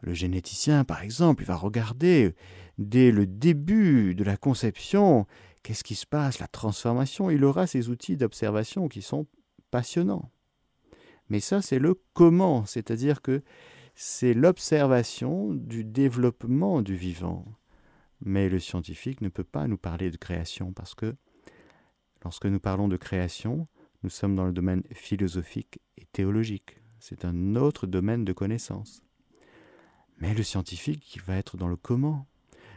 le 0.00 0.14
généticien 0.14 0.84
par 0.84 1.02
exemple, 1.02 1.42
il 1.42 1.46
va 1.46 1.56
regarder 1.56 2.34
dès 2.78 3.10
le 3.10 3.26
début 3.26 4.14
de 4.14 4.24
la 4.24 4.36
conception 4.36 5.26
qu'est-ce 5.62 5.84
qui 5.84 5.94
se 5.94 6.06
passe, 6.06 6.38
la 6.38 6.48
transformation. 6.48 7.30
Il 7.30 7.44
aura 7.44 7.66
ses 7.66 7.90
outils 7.90 8.16
d'observation 8.16 8.88
qui 8.88 9.02
sont 9.02 9.26
passionnants. 9.70 10.30
Mais 11.28 11.40
ça, 11.40 11.62
c'est 11.62 11.78
le 11.78 12.00
comment, 12.12 12.66
c'est-à-dire 12.66 13.22
que 13.22 13.42
c'est 13.94 14.34
l'observation 14.34 15.54
du 15.54 15.84
développement 15.84 16.82
du 16.82 16.96
vivant. 16.96 17.44
Mais 18.20 18.48
le 18.48 18.58
scientifique 18.58 19.20
ne 19.20 19.28
peut 19.28 19.44
pas 19.44 19.66
nous 19.66 19.78
parler 19.78 20.10
de 20.10 20.16
création 20.16 20.72
parce 20.72 20.94
que 20.94 21.14
lorsque 22.22 22.46
nous 22.46 22.60
parlons 22.60 22.88
de 22.88 22.96
création, 22.96 23.68
nous 24.02 24.10
sommes 24.10 24.34
dans 24.34 24.46
le 24.46 24.52
domaine 24.52 24.82
philosophique 24.92 25.80
et 25.96 26.06
théologique. 26.06 26.78
C'est 26.98 27.24
un 27.24 27.54
autre 27.54 27.86
domaine 27.86 28.24
de 28.24 28.32
connaissance. 28.32 29.02
Mais 30.18 30.34
le 30.34 30.42
scientifique 30.42 31.20
va 31.26 31.36
être 31.36 31.56
dans 31.56 31.68
le 31.68 31.76
comment, 31.76 32.26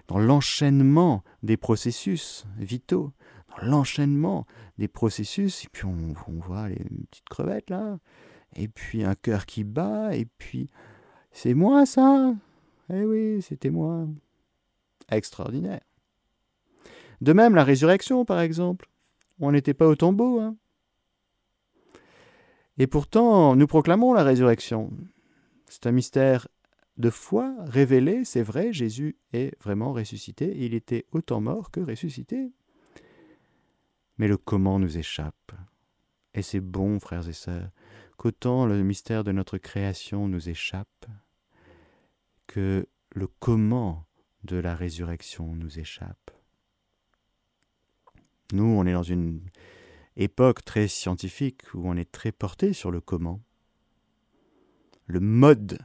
dans 0.07 0.19
l'enchaînement 0.19 1.23
des 1.43 1.57
processus 1.57 2.45
vitaux, 2.57 3.13
dans 3.49 3.67
l'enchaînement 3.67 4.45
des 4.77 4.87
processus, 4.87 5.65
et 5.65 5.69
puis 5.71 5.85
on 5.85 6.13
voit 6.39 6.69
les 6.69 6.83
petites 7.09 7.29
crevettes 7.29 7.69
là, 7.69 7.99
et 8.55 8.67
puis 8.67 9.03
un 9.03 9.15
cœur 9.15 9.45
qui 9.45 9.63
bat, 9.63 10.15
et 10.15 10.25
puis 10.37 10.69
c'est 11.31 11.53
moi 11.53 11.85
ça 11.85 12.33
Eh 12.91 13.03
oui, 13.03 13.41
c'était 13.41 13.69
moi. 13.69 14.07
Extraordinaire. 15.09 15.81
De 17.21 17.33
même, 17.33 17.55
la 17.55 17.63
résurrection, 17.63 18.25
par 18.25 18.41
exemple. 18.41 18.89
On 19.39 19.51
n'était 19.51 19.73
pas 19.73 19.87
au 19.87 19.95
tombeau. 19.95 20.39
Hein. 20.39 20.55
Et 22.77 22.87
pourtant, 22.87 23.55
nous 23.55 23.67
proclamons 23.67 24.13
la 24.13 24.23
résurrection. 24.23 24.91
C'est 25.67 25.87
un 25.87 25.91
mystère 25.91 26.47
de 26.97 27.09
foi 27.09 27.53
révélé, 27.59 28.25
c'est 28.25 28.41
vrai, 28.41 28.73
Jésus 28.73 29.17
est 29.33 29.55
vraiment 29.61 29.93
ressuscité, 29.93 30.55
il 30.57 30.73
était 30.73 31.05
autant 31.11 31.41
mort 31.41 31.69
que 31.69 31.79
ressuscité. 31.79 32.51
Mais 34.17 34.27
le 34.27 34.37
comment 34.37 34.79
nous 34.79 34.97
échappe. 34.97 35.51
Et 36.33 36.41
c'est 36.41 36.59
bon, 36.59 36.99
frères 36.99 37.27
et 37.27 37.33
sœurs, 37.33 37.69
qu'autant 38.17 38.65
le 38.65 38.81
mystère 38.83 39.23
de 39.23 39.31
notre 39.31 39.57
création 39.57 40.27
nous 40.27 40.49
échappe, 40.49 41.05
que 42.47 42.87
le 43.11 43.27
comment 43.39 44.05
de 44.43 44.57
la 44.57 44.75
résurrection 44.75 45.55
nous 45.55 45.79
échappe. 45.79 46.31
Nous, 48.53 48.63
on 48.63 48.85
est 48.85 48.93
dans 48.93 49.03
une 49.03 49.41
époque 50.15 50.63
très 50.63 50.87
scientifique 50.87 51.61
où 51.73 51.87
on 51.87 51.95
est 51.95 52.11
très 52.11 52.31
porté 52.31 52.73
sur 52.73 52.91
le 52.91 53.01
comment. 53.01 53.41
Le 55.05 55.19
mode, 55.19 55.79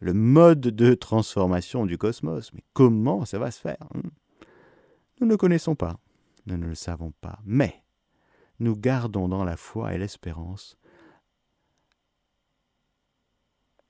le 0.00 0.14
mode 0.14 0.60
de 0.60 0.94
transformation 0.94 1.86
du 1.86 1.98
cosmos. 1.98 2.52
Mais 2.52 2.62
comment 2.72 3.24
ça 3.24 3.38
va 3.38 3.50
se 3.50 3.60
faire 3.60 3.82
hein? 3.94 4.02
Nous 5.20 5.26
ne 5.26 5.32
le 5.32 5.38
connaissons 5.38 5.74
pas, 5.74 5.98
nous 6.46 6.58
ne 6.58 6.66
le 6.66 6.74
savons 6.74 7.12
pas. 7.20 7.40
Mais 7.44 7.82
nous 8.60 8.76
gardons 8.76 9.28
dans 9.28 9.44
la 9.44 9.56
foi 9.56 9.94
et 9.94 9.98
l'espérance 9.98 10.76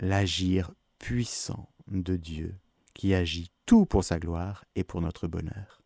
l'agir 0.01 0.73
puissant 0.99 1.69
de 1.89 2.17
Dieu 2.17 2.55
qui 2.95 3.15
agit 3.15 3.51
tout 3.67 3.87
pour 3.87 4.05
sa 4.05 4.19
gloire 4.19 4.65
et 4.75 4.85
pour 4.85 5.01
notre 5.01 5.27
bonheur. 5.27 5.83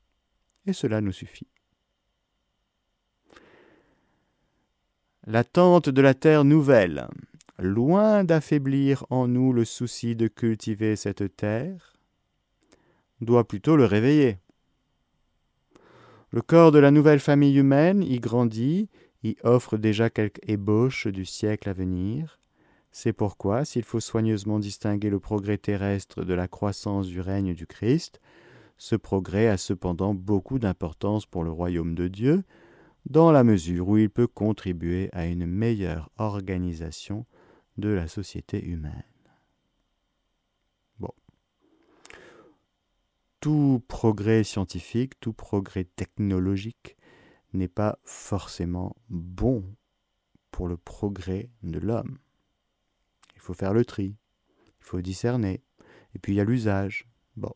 Et 0.66 0.72
cela 0.72 1.00
nous 1.00 1.12
suffit. 1.12 1.48
L'attente 5.26 5.88
de 5.88 6.00
la 6.00 6.14
terre 6.14 6.44
nouvelle, 6.44 7.08
loin 7.58 8.24
d'affaiblir 8.24 9.04
en 9.10 9.28
nous 9.28 9.52
le 9.52 9.64
souci 9.64 10.16
de 10.16 10.28
cultiver 10.28 10.96
cette 10.96 11.36
terre, 11.36 11.94
doit 13.20 13.46
plutôt 13.46 13.76
le 13.76 13.84
réveiller. 13.84 14.38
Le 16.30 16.42
corps 16.42 16.72
de 16.72 16.78
la 16.78 16.90
nouvelle 16.90 17.20
famille 17.20 17.58
humaine 17.58 18.02
y 18.02 18.18
grandit, 18.18 18.88
y 19.22 19.36
offre 19.42 19.76
déjà 19.76 20.08
quelques 20.08 20.40
ébauches 20.48 21.06
du 21.06 21.24
siècle 21.24 21.68
à 21.68 21.72
venir, 21.74 22.39
c'est 22.92 23.12
pourquoi, 23.12 23.64
s'il 23.64 23.84
faut 23.84 24.00
soigneusement 24.00 24.58
distinguer 24.58 25.10
le 25.10 25.20
progrès 25.20 25.58
terrestre 25.58 26.24
de 26.24 26.34
la 26.34 26.48
croissance 26.48 27.06
du 27.06 27.20
règne 27.20 27.54
du 27.54 27.66
Christ, 27.66 28.20
ce 28.78 28.96
progrès 28.96 29.46
a 29.48 29.56
cependant 29.56 30.14
beaucoup 30.14 30.58
d'importance 30.58 31.26
pour 31.26 31.44
le 31.44 31.50
royaume 31.50 31.94
de 31.94 32.08
Dieu, 32.08 32.44
dans 33.06 33.30
la 33.32 33.44
mesure 33.44 33.88
où 33.88 33.96
il 33.96 34.10
peut 34.10 34.26
contribuer 34.26 35.08
à 35.12 35.26
une 35.26 35.46
meilleure 35.46 36.10
organisation 36.18 37.26
de 37.78 37.88
la 37.88 38.08
société 38.08 38.62
humaine. 38.62 39.04
Bon. 40.98 41.14
Tout 43.40 43.82
progrès 43.86 44.44
scientifique, 44.44 45.18
tout 45.20 45.32
progrès 45.32 45.84
technologique 45.84 46.96
n'est 47.52 47.68
pas 47.68 47.98
forcément 48.04 48.96
bon 49.08 49.64
pour 50.50 50.68
le 50.68 50.76
progrès 50.76 51.50
de 51.62 51.78
l'homme. 51.78 52.18
Il 53.40 53.42
faut 53.42 53.54
faire 53.54 53.72
le 53.72 53.86
tri, 53.86 54.16
il 54.66 54.84
faut 54.84 55.00
discerner, 55.00 55.62
et 56.14 56.18
puis 56.18 56.34
il 56.34 56.36
y 56.36 56.40
a 56.40 56.44
l'usage. 56.44 57.08
Bon. 57.36 57.54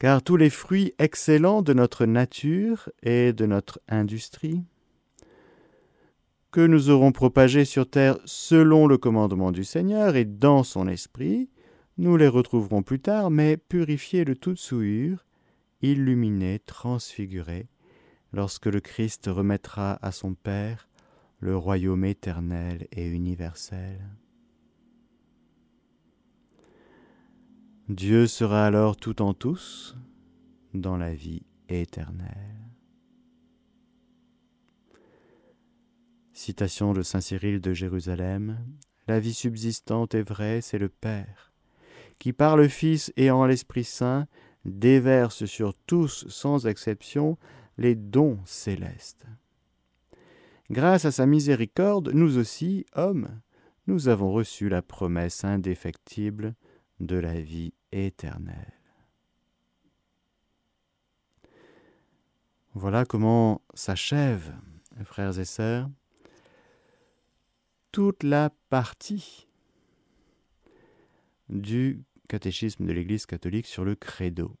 Car 0.00 0.22
tous 0.22 0.36
les 0.36 0.50
fruits 0.50 0.92
excellents 0.98 1.62
de 1.62 1.72
notre 1.72 2.04
nature 2.04 2.90
et 3.04 3.32
de 3.32 3.46
notre 3.46 3.80
industrie, 3.88 4.64
que 6.50 6.60
nous 6.66 6.90
aurons 6.90 7.12
propagés 7.12 7.64
sur 7.64 7.88
terre 7.88 8.18
selon 8.24 8.88
le 8.88 8.98
commandement 8.98 9.52
du 9.52 9.62
Seigneur 9.62 10.16
et 10.16 10.24
dans 10.24 10.64
son 10.64 10.88
esprit, 10.88 11.48
nous 11.98 12.16
les 12.16 12.28
retrouverons 12.28 12.82
plus 12.82 12.98
tard, 12.98 13.30
mais 13.30 13.56
purifiés 13.56 14.24
de 14.24 14.34
toute 14.34 14.58
souillure, 14.58 15.24
illuminés, 15.80 16.58
transfigurés, 16.58 17.68
lorsque 18.32 18.66
le 18.66 18.80
Christ 18.80 19.26
remettra 19.28 19.96
à 20.02 20.10
son 20.10 20.34
Père 20.34 20.88
le 21.46 21.56
royaume 21.56 22.04
éternel 22.04 22.88
et 22.90 23.06
universel. 23.06 24.00
Dieu 27.88 28.26
sera 28.26 28.66
alors 28.66 28.96
tout 28.96 29.22
en 29.22 29.32
tous 29.32 29.96
dans 30.74 30.96
la 30.96 31.14
vie 31.14 31.46
éternelle. 31.68 32.72
Citation 36.32 36.92
de 36.92 37.02
Saint 37.02 37.20
Cyril 37.20 37.60
de 37.60 37.72
Jérusalem. 37.72 38.58
La 39.06 39.20
vie 39.20 39.32
subsistante 39.32 40.16
est 40.16 40.28
vraie, 40.28 40.60
c'est 40.60 40.78
le 40.78 40.88
Père, 40.88 41.52
qui 42.18 42.32
par 42.32 42.56
le 42.56 42.66
Fils 42.66 43.12
et 43.16 43.30
en 43.30 43.46
l'Esprit 43.46 43.84
Saint 43.84 44.26
déverse 44.64 45.44
sur 45.44 45.74
tous 45.86 46.26
sans 46.26 46.66
exception 46.66 47.38
les 47.78 47.94
dons 47.94 48.40
célestes. 48.46 49.26
Grâce 50.70 51.04
à 51.04 51.12
sa 51.12 51.26
miséricorde, 51.26 52.10
nous 52.12 52.38
aussi, 52.38 52.86
hommes, 52.94 53.40
nous 53.86 54.08
avons 54.08 54.32
reçu 54.32 54.68
la 54.68 54.82
promesse 54.82 55.44
indéfectible 55.44 56.54
de 56.98 57.16
la 57.16 57.40
vie 57.40 57.72
éternelle. 57.92 58.72
Voilà 62.74 63.04
comment 63.04 63.62
s'achève, 63.74 64.54
frères 65.04 65.38
et 65.38 65.44
sœurs, 65.44 65.88
toute 67.92 68.22
la 68.24 68.50
partie 68.68 69.46
du 71.48 72.02
catéchisme 72.28 72.84
de 72.86 72.92
l'Église 72.92 73.24
catholique 73.24 73.66
sur 73.66 73.84
le 73.84 73.94
credo. 73.94 74.56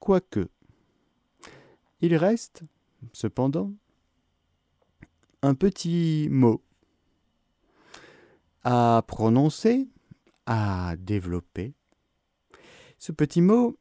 Quoique, 0.00 0.48
il 2.00 2.16
reste, 2.16 2.64
cependant, 3.12 3.72
un 5.44 5.54
petit 5.54 6.28
mot 6.30 6.62
à 8.62 9.04
prononcer, 9.06 9.86
à 10.46 10.94
développer. 10.96 11.74
Ce 12.98 13.12
petit 13.12 13.42
mot, 13.42 13.76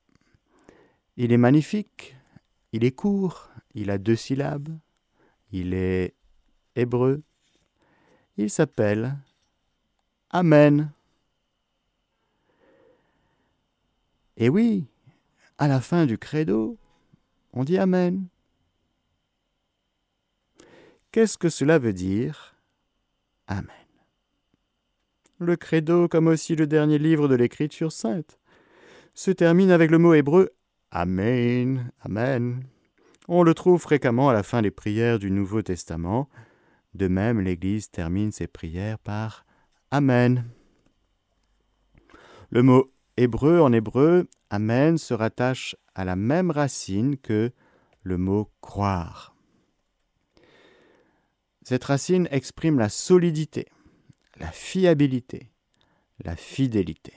il 1.15 1.31
est 1.31 1.37
magnifique, 1.37 2.17
il 2.73 2.83
est 2.83 2.91
court, 2.91 3.49
il 3.75 3.91
a 3.91 3.97
deux 3.97 4.17
syllabes, 4.17 4.77
il 5.53 5.73
est 5.73 6.15
hébreu, 6.75 7.23
il 8.35 8.49
s'appelle 8.49 9.17
Amen. 10.31 10.91
Et 14.35 14.49
oui, 14.49 14.85
à 15.57 15.69
la 15.69 15.79
fin 15.79 16.05
du 16.05 16.17
credo, 16.17 16.77
on 17.53 17.63
dit 17.63 17.77
Amen. 17.77 18.27
Qu'est-ce 21.13 21.37
que 21.37 21.49
cela 21.49 21.77
veut 21.77 21.93
dire? 21.93 22.55
Amen. 23.45 23.67
Le 25.37 25.55
credo, 25.55 26.07
comme 26.07 26.25
aussi 26.25 26.55
le 26.55 26.65
dernier 26.65 26.97
livre 26.97 27.27
de 27.27 27.35
l'Écriture 27.35 27.91
sainte, 27.91 28.39
se 29.13 29.29
termine 29.29 29.69
avec 29.69 29.91
le 29.91 29.99
mot 29.99 30.15
hébreu 30.15 30.49
Amen, 30.89 31.91
Amen. 32.01 32.63
On 33.27 33.43
le 33.43 33.53
trouve 33.53 33.79
fréquemment 33.79 34.29
à 34.29 34.33
la 34.33 34.41
fin 34.41 34.63
des 34.63 34.71
prières 34.71 35.19
du 35.19 35.29
Nouveau 35.29 35.61
Testament. 35.61 36.29
De 36.95 37.07
même, 37.07 37.39
l'Église 37.39 37.91
termine 37.91 38.31
ses 38.31 38.47
prières 38.47 38.97
par 38.97 39.45
Amen. 39.91 40.45
Le 42.49 42.63
mot 42.63 42.91
hébreu 43.17 43.59
en 43.59 43.71
hébreu, 43.71 44.27
Amen, 44.49 44.97
se 44.97 45.13
rattache 45.13 45.75
à 45.93 46.05
la 46.05 46.15
même 46.15 46.49
racine 46.49 47.17
que 47.17 47.51
le 48.01 48.17
mot 48.17 48.49
croire. 48.61 49.32
Cette 51.63 51.85
racine 51.85 52.27
exprime 52.29 52.77
la 52.77 52.89
solidité, 52.89 53.67
la 54.37 54.51
fiabilité, 54.51 55.49
la 56.23 56.35
fidélité. 56.35 57.13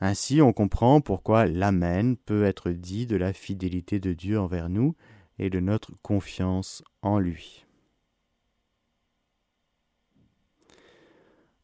Ainsi, 0.00 0.42
on 0.42 0.52
comprend 0.52 1.00
pourquoi 1.00 1.46
l'Amen 1.46 2.16
peut 2.16 2.44
être 2.44 2.70
dit 2.70 3.06
de 3.06 3.16
la 3.16 3.32
fidélité 3.32 4.00
de 4.00 4.12
Dieu 4.12 4.38
envers 4.38 4.68
nous 4.68 4.94
et 5.38 5.50
de 5.50 5.60
notre 5.60 5.92
confiance 6.02 6.82
en 7.02 7.18
lui. 7.18 7.64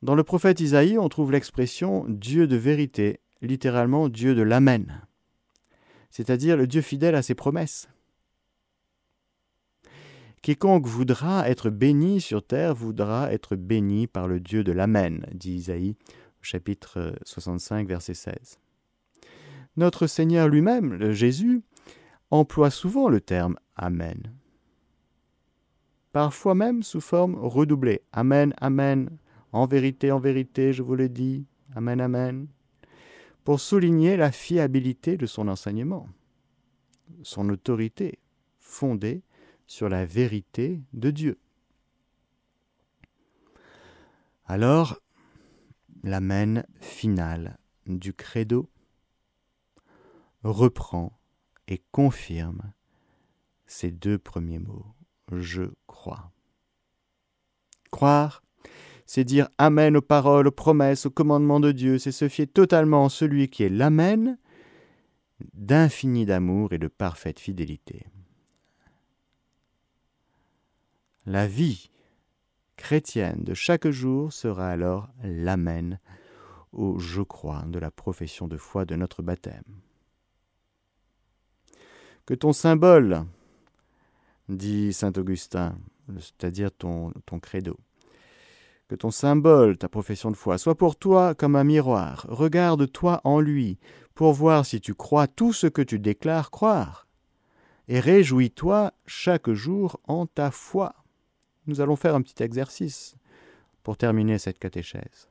Dans 0.03 0.15
le 0.15 0.25
prophète 0.25 0.61
Isaïe, 0.61 0.99
on 0.99 1.09
trouve 1.09 1.33
l'expression 1.33 2.05
Dieu 2.09 2.47
de 2.47 2.57
vérité, 2.57 3.21
littéralement 3.43 4.09
Dieu 4.09 4.35
de 4.35 4.43
l'Amen, 4.43 5.03
c'est-à-dire 6.11 6.57
le 6.57 6.67
Dieu 6.67 6.81
fidèle 6.81 7.15
à 7.15 7.23
ses 7.23 7.35
promesses. 7.35 7.89
Quiconque 10.47 10.87
voudra 10.87 11.51
être 11.51 11.71
béni 11.71 12.21
sur 12.21 12.41
terre 12.41 12.73
voudra 12.73 13.33
être 13.33 13.57
béni 13.57 14.07
par 14.07 14.29
le 14.29 14.39
Dieu 14.39 14.63
de 14.63 14.71
l'Amen, 14.71 15.27
dit 15.35 15.55
Isaïe, 15.55 15.97
chapitre 16.41 17.17
65, 17.25 17.89
verset 17.89 18.15
16. 18.15 18.61
Notre 19.77 20.07
Seigneur 20.07 20.47
lui-même, 20.47 21.11
Jésus, 21.11 21.63
emploie 22.31 22.71
souvent 22.71 23.09
le 23.09 23.21
terme 23.21 23.57
Amen. 23.75 24.23
Parfois 26.13 26.55
même 26.55 26.85
sous 26.85 27.01
forme 27.01 27.35
redoublée. 27.35 28.03
Amen, 28.13 28.55
Amen. 28.59 29.19
En 29.51 29.67
vérité, 29.67 30.13
en 30.13 30.21
vérité, 30.21 30.73
je 30.73 30.85
vous 30.85 30.95
le 30.95 31.09
dis. 31.09 31.45
Amen, 31.75 32.01
Amen. 32.01 32.47
Pour 33.43 33.59
souligner 33.59 34.17
la 34.17 34.31
fiabilité 34.31 35.17
de 35.17 35.27
son 35.27 35.49
enseignement, 35.49 36.09
son 37.25 37.49
autorité 37.49 38.21
fondée 38.61 39.25
sur 39.67 39.89
la 39.89 40.05
vérité 40.07 40.83
de 40.93 41.11
Dieu. 41.11 41.39
Alors, 44.47 45.01
l'amen 46.05 46.65
final 46.81 47.59
du 47.87 48.13
credo 48.15 48.71
reprend 50.45 51.19
et 51.67 51.83
confirme 51.91 52.73
ces 53.67 53.91
deux 53.91 54.19
premiers 54.19 54.61
mots. 54.61 54.87
Je 55.33 55.65
crois. 55.89 56.31
Croire, 57.91 58.45
c'est 59.07 59.25
dire 59.25 59.49
Amen 59.59 59.97
aux 59.97 60.03
paroles, 60.03 60.47
aux 60.47 60.53
promesses, 60.53 61.07
aux 61.07 61.11
commandements 61.11 61.61
de 61.61 61.73
Dieu, 61.73 61.99
c'est 61.99 62.13
se 62.13 62.29
fier 62.29 62.47
totalement 62.47 63.05
en 63.05 63.09
celui 63.09 63.49
qui 63.49 63.65
est 63.65 63.69
l'Amen 63.69 64.39
d'infini 65.55 66.25
d'amour 66.25 66.73
et 66.73 66.79
de 66.79 66.89
parfaite 66.89 67.41
fidélité. 67.41 68.07
La 71.27 71.49
vie 71.49 71.91
chrétienne 72.77 73.43
de 73.43 73.53
chaque 73.53 73.89
jour 73.89 74.33
sera 74.33 74.69
alors 74.69 75.09
l'Amen 75.25 75.99
au 76.73 77.01
je 77.01 77.21
crois 77.21 77.65
de 77.67 77.81
la 77.81 77.91
profession 77.91 78.47
de 78.47 78.57
foi 78.57 78.85
de 78.85 78.95
notre 78.95 79.23
baptême. 79.23 79.65
Que 82.27 82.35
ton 82.35 82.53
symbole, 82.53 83.25
dit 84.49 84.93
saint 84.93 85.13
Augustin, 85.17 85.77
c'est-à-dire 86.17 86.71
ton, 86.71 87.13
ton 87.25 87.41
credo, 87.41 87.77
que 88.87 88.95
ton 88.95 89.11
symbole, 89.11 89.79
ta 89.79 89.89
profession 89.89 90.31
de 90.31 90.37
foi, 90.37 90.59
soit 90.59 90.77
pour 90.77 90.95
toi 90.95 91.35
comme 91.35 91.57
un 91.57 91.65
miroir. 91.65 92.25
Regarde-toi 92.29 93.21
en 93.25 93.41
lui 93.41 93.79
pour 94.15 94.33
voir 94.33 94.65
si 94.65 94.81
tu 94.81 94.95
crois 94.95 95.27
tout 95.27 95.53
ce 95.53 95.67
que 95.67 95.83
tu 95.83 95.99
déclares 95.99 96.53
croire. 96.53 97.09
Et 97.89 97.99
réjouis-toi 97.99 98.93
chaque 99.07 99.51
jour 99.51 100.01
en 100.05 100.27
ta 100.27 100.53
foi. 100.53 100.95
Nous 101.67 101.81
allons 101.81 101.97
faire 101.97 102.15
un 102.15 102.23
petit 102.23 102.43
exercice 102.43 103.17
pour 103.83 103.97
terminer 103.97 104.39
cette 104.39 104.59
catéchèse. 104.59 105.29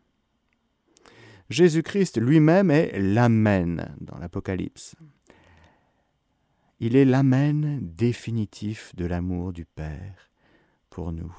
Jésus-Christ 1.50 2.20
lui-même 2.20 2.72
est 2.72 2.98
l'Amen 2.98 3.96
dans 4.02 4.18
l'Apocalypse. 4.18 4.96
Il 6.80 6.96
est 6.96 7.06
l'Amen 7.06 7.80
définitif 7.82 8.96
de 8.96 9.06
l'amour 9.06 9.54
du 9.54 9.66
Père 9.66 10.32
pour 10.90 11.12
nous. 11.12 11.34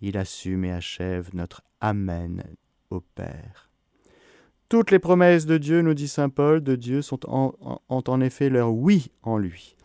Il 0.00 0.18
assume 0.18 0.64
et 0.64 0.72
achève 0.72 1.30
notre 1.32 1.62
Amen 1.80 2.42
au 2.90 3.00
Père. 3.00 3.70
Toutes 4.68 4.90
les 4.90 4.98
promesses 4.98 5.46
de 5.46 5.58
Dieu, 5.58 5.82
nous 5.82 5.94
dit 5.94 6.08
Saint 6.08 6.28
Paul, 6.28 6.62
de 6.62 6.76
Dieu 6.76 7.00
ont 7.28 7.52
en 7.88 8.20
effet 8.20 8.48
leur 8.48 8.72
oui 8.72 9.10
en 9.22 9.38
lui. 9.38 9.76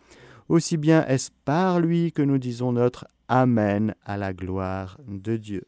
Aussi 0.48 0.76
bien 0.76 1.06
est-ce 1.06 1.30
par 1.44 1.78
lui 1.78 2.10
que 2.10 2.22
nous 2.22 2.38
disons 2.38 2.72
notre 2.72 3.06
Amen 3.28 3.94
à 4.04 4.16
la 4.16 4.32
gloire 4.32 4.98
de 5.06 5.36
Dieu. 5.36 5.66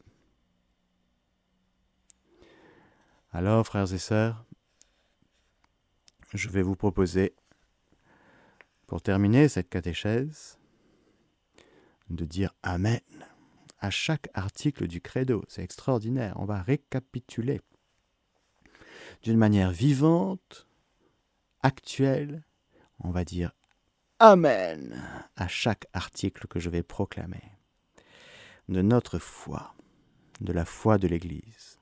Alors, 3.31 3.65
frères 3.65 3.93
et 3.93 3.99
sœurs, 3.99 4.43
je 6.33 6.49
vais 6.49 6.63
vous 6.63 6.75
proposer, 6.75 7.35
pour 8.87 9.01
terminer 9.01 9.47
cette 9.47 9.69
catéchèse, 9.69 10.57
de 12.09 12.25
dire 12.25 12.53
Amen 12.63 12.99
à 13.79 13.89
chaque 13.89 14.29
article 14.33 14.87
du 14.87 14.99
credo. 14.99 15.43
C'est 15.47 15.63
extraordinaire. 15.63 16.35
On 16.39 16.45
va 16.45 16.61
récapituler 16.61 17.61
d'une 19.23 19.37
manière 19.37 19.71
vivante, 19.71 20.67
actuelle. 21.61 22.43
On 22.99 23.11
va 23.11 23.23
dire 23.23 23.51
Amen 24.19 25.01
à 25.35 25.47
chaque 25.47 25.87
article 25.93 26.47
que 26.47 26.59
je 26.59 26.69
vais 26.69 26.83
proclamer 26.83 27.50
de 28.71 28.81
notre 28.81 29.19
foi, 29.19 29.75
de 30.39 30.51
la 30.53 30.65
foi 30.65 30.97
de 30.97 31.07
l'Église. 31.07 31.77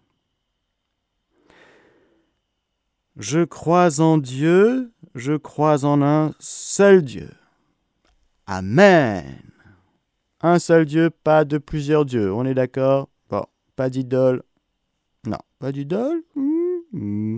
Je 3.16 3.44
crois 3.44 4.02
en 4.02 4.18
Dieu, 4.18 4.92
je 5.16 5.34
crois 5.38 5.86
en 5.86 6.02
un 6.02 6.34
seul 6.40 7.02
Dieu. 7.02 7.30
Amen. 8.48 9.42
Un 10.42 10.60
seul 10.60 10.86
Dieu, 10.86 11.10
pas 11.10 11.46
de 11.46 11.58
plusieurs 11.58 12.06
dieux. 12.06 12.34
On 12.34 12.46
est 12.46 12.54
d'accord? 12.54 13.10
Bon, 13.30 13.46
pas 13.76 13.90
d'idole. 13.90 14.44
Non, 15.26 15.40
pas 15.60 15.72
d'idole? 15.72 16.24
Hmm. 16.36 17.38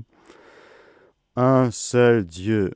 Un 1.36 1.72
seul 1.72 2.26
Dieu 2.26 2.72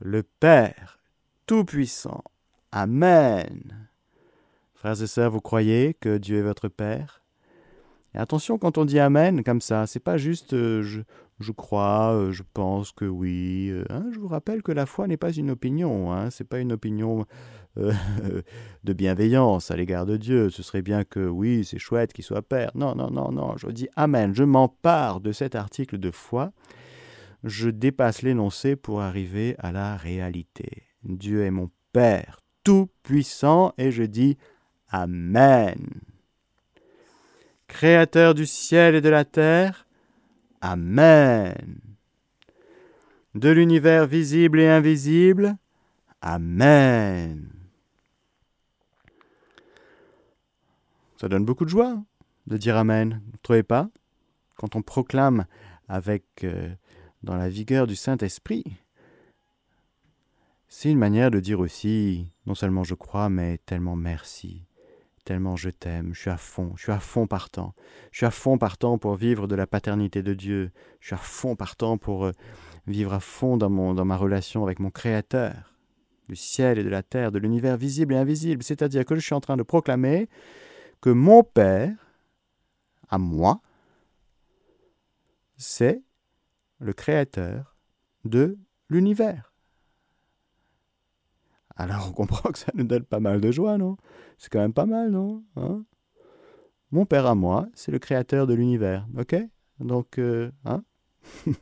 le 0.00 0.22
Père 0.22 1.00
Tout-Puissant. 1.46 2.22
Amen. 2.72 3.87
Frères 4.78 5.02
et 5.02 5.08
sœurs, 5.08 5.32
vous 5.32 5.40
croyez 5.40 5.92
que 5.92 6.18
Dieu 6.18 6.38
est 6.38 6.42
votre 6.42 6.68
Père? 6.68 7.24
Et 8.14 8.18
attention, 8.18 8.58
quand 8.58 8.78
on 8.78 8.84
dit 8.84 9.00
Amen 9.00 9.42
comme 9.42 9.60
ça, 9.60 9.88
c'est 9.88 9.98
pas 9.98 10.18
juste 10.18 10.52
euh, 10.52 11.02
je 11.40 11.50
crois, 11.50 12.12
euh, 12.14 12.30
je 12.30 12.44
pense 12.54 12.92
que 12.92 13.04
oui. 13.04 13.70
Euh, 13.70 13.84
hein, 13.90 14.06
je 14.12 14.20
vous 14.20 14.28
rappelle 14.28 14.62
que 14.62 14.70
la 14.70 14.86
foi 14.86 15.08
n'est 15.08 15.16
pas 15.16 15.32
une 15.32 15.50
opinion, 15.50 16.12
hein, 16.12 16.30
c'est 16.30 16.46
pas 16.46 16.60
une 16.60 16.70
opinion 16.70 17.26
de 17.76 18.92
bienveillance 18.92 19.72
à 19.72 19.76
l'égard 19.76 20.06
de 20.06 20.16
Dieu. 20.16 20.48
Ce 20.48 20.62
serait 20.62 20.82
bien 20.82 21.02
que 21.02 21.26
oui, 21.26 21.64
c'est 21.64 21.80
chouette 21.80 22.12
qu'il 22.12 22.24
soit 22.24 22.42
Père. 22.42 22.70
Non, 22.76 22.94
non, 22.94 23.10
non, 23.10 23.32
non. 23.32 23.56
Je 23.56 23.66
dis 23.70 23.88
Amen. 23.96 24.32
Je 24.32 24.44
m'empare 24.44 25.20
de 25.20 25.32
cet 25.32 25.56
article 25.56 25.98
de 25.98 26.12
foi. 26.12 26.52
Je 27.42 27.68
dépasse 27.68 28.22
l'énoncé 28.22 28.76
pour 28.76 29.00
arriver 29.00 29.56
à 29.58 29.72
la 29.72 29.96
réalité. 29.96 30.84
Dieu 31.02 31.42
est 31.42 31.50
mon 31.50 31.68
Père 31.92 32.38
tout-puissant 32.62 33.72
et 33.76 33.90
je 33.90 34.04
dis 34.04 34.36
Amen. 34.90 36.00
Créateur 37.66 38.34
du 38.34 38.46
ciel 38.46 38.94
et 38.94 39.00
de 39.00 39.08
la 39.08 39.24
terre, 39.24 39.86
Amen. 40.60 41.78
De 43.34 43.50
l'univers 43.50 44.06
visible 44.06 44.60
et 44.60 44.68
invisible, 44.68 45.56
Amen. 46.22 47.50
Ça 51.16 51.28
donne 51.28 51.44
beaucoup 51.44 51.64
de 51.64 51.70
joie 51.70 51.90
hein, 51.90 52.06
de 52.46 52.56
dire 52.56 52.76
Amen, 52.76 53.20
vous 53.24 53.32
ne 53.32 53.42
trouvez 53.42 53.62
pas? 53.62 53.90
Quand 54.56 54.74
on 54.74 54.82
proclame 54.82 55.44
avec 55.88 56.24
euh, 56.44 56.74
dans 57.22 57.36
la 57.36 57.48
vigueur 57.48 57.86
du 57.86 57.94
Saint-Esprit, 57.94 58.64
c'est 60.68 60.90
une 60.90 60.98
manière 60.98 61.30
de 61.30 61.40
dire 61.40 61.60
aussi, 61.60 62.32
non 62.46 62.54
seulement 62.54 62.84
je 62.84 62.94
crois, 62.94 63.28
mais 63.28 63.58
tellement 63.58 63.96
merci 63.96 64.67
tellement 65.28 65.56
je 65.56 65.68
t'aime, 65.68 66.14
je 66.14 66.20
suis 66.20 66.30
à 66.30 66.38
fond, 66.38 66.72
je 66.76 66.84
suis 66.84 66.92
à 66.92 67.00
fond 67.00 67.26
partant. 67.26 67.74
Je 68.12 68.16
suis 68.16 68.26
à 68.26 68.30
fond 68.30 68.56
partant 68.56 68.96
pour 68.96 69.14
vivre 69.14 69.46
de 69.46 69.54
la 69.54 69.66
paternité 69.66 70.22
de 70.22 70.32
Dieu. 70.32 70.70
Je 71.00 71.08
suis 71.08 71.14
à 71.14 71.18
fond 71.18 71.54
partant 71.54 71.98
pour 71.98 72.24
euh, 72.24 72.32
vivre 72.86 73.12
à 73.12 73.20
fond 73.20 73.58
dans, 73.58 73.68
ma 73.68 74.16
relation 74.16 74.64
avec 74.64 74.80
mon 74.80 74.90
Créateur, 74.90 75.74
du 76.30 76.34
ciel 76.34 76.78
et 76.78 76.82
de 76.82 76.88
la 76.88 77.02
terre, 77.02 77.30
de 77.30 77.38
l'univers 77.38 77.76
visible 77.76 78.14
et 78.14 78.16
invisible. 78.16 78.62
C'est-à-dire 78.62 79.04
que 79.04 79.16
je 79.16 79.20
suis 79.20 79.34
en 79.34 79.40
train 79.42 79.58
de 79.58 79.62
proclamer 79.62 80.30
que 81.02 81.10
mon 81.10 81.42
Père, 81.42 81.94
à 83.10 83.18
moi, 83.18 83.60
c'est 85.58 86.02
le 86.78 86.94
Créateur 86.94 87.76
de 88.24 88.56
l'univers. 88.88 89.47
Alors 91.78 92.08
on 92.08 92.12
comprend 92.12 92.50
que 92.50 92.58
ça 92.58 92.72
nous 92.74 92.84
donne 92.84 93.04
pas 93.04 93.20
mal 93.20 93.40
de 93.40 93.52
joie, 93.52 93.78
non? 93.78 93.96
C'est 94.36 94.50
quand 94.52 94.58
même 94.58 94.74
pas 94.74 94.84
mal, 94.84 95.12
non? 95.12 95.44
Hein? 95.56 95.84
Mon 96.90 97.06
père 97.06 97.26
à 97.26 97.36
moi, 97.36 97.68
c'est 97.72 97.92
le 97.92 98.00
créateur 98.00 98.48
de 98.48 98.54
l'univers, 98.54 99.06
ok? 99.16 99.36
Donc, 99.78 100.18
euh, 100.18 100.50
hein? 100.64 100.82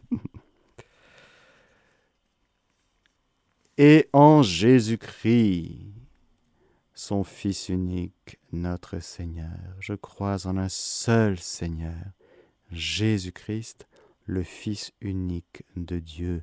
Et 3.78 4.08
en 4.14 4.42
Jésus-Christ, 4.42 5.92
son 6.94 7.22
Fils 7.22 7.68
unique, 7.68 8.38
notre 8.52 9.00
Seigneur. 9.00 9.58
Je 9.80 9.92
crois 9.92 10.46
en 10.46 10.56
un 10.56 10.70
seul 10.70 11.38
Seigneur, 11.38 11.92
Jésus-Christ, 12.70 13.86
le 14.24 14.42
Fils 14.42 14.92
unique 15.02 15.64
de 15.76 15.98
Dieu. 15.98 16.42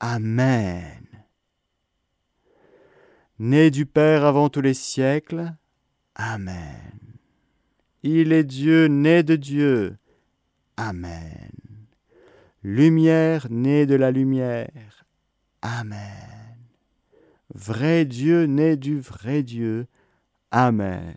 Amen 0.00 1.25
né 3.38 3.70
du 3.70 3.86
Père 3.86 4.24
avant 4.24 4.48
tous 4.48 4.60
les 4.60 4.74
siècles. 4.74 5.54
Amen. 6.14 6.92
Il 8.02 8.32
est 8.32 8.44
Dieu, 8.44 8.86
né 8.86 9.22
de 9.22 9.36
Dieu. 9.36 9.96
Amen. 10.76 11.50
Lumière, 12.62 13.46
né 13.50 13.86
de 13.86 13.94
la 13.94 14.10
lumière. 14.10 15.04
Amen. 15.62 16.56
Vrai 17.54 18.04
Dieu, 18.04 18.44
né 18.46 18.76
du 18.76 19.00
vrai 19.00 19.42
Dieu. 19.42 19.86
Amen. 20.50 21.14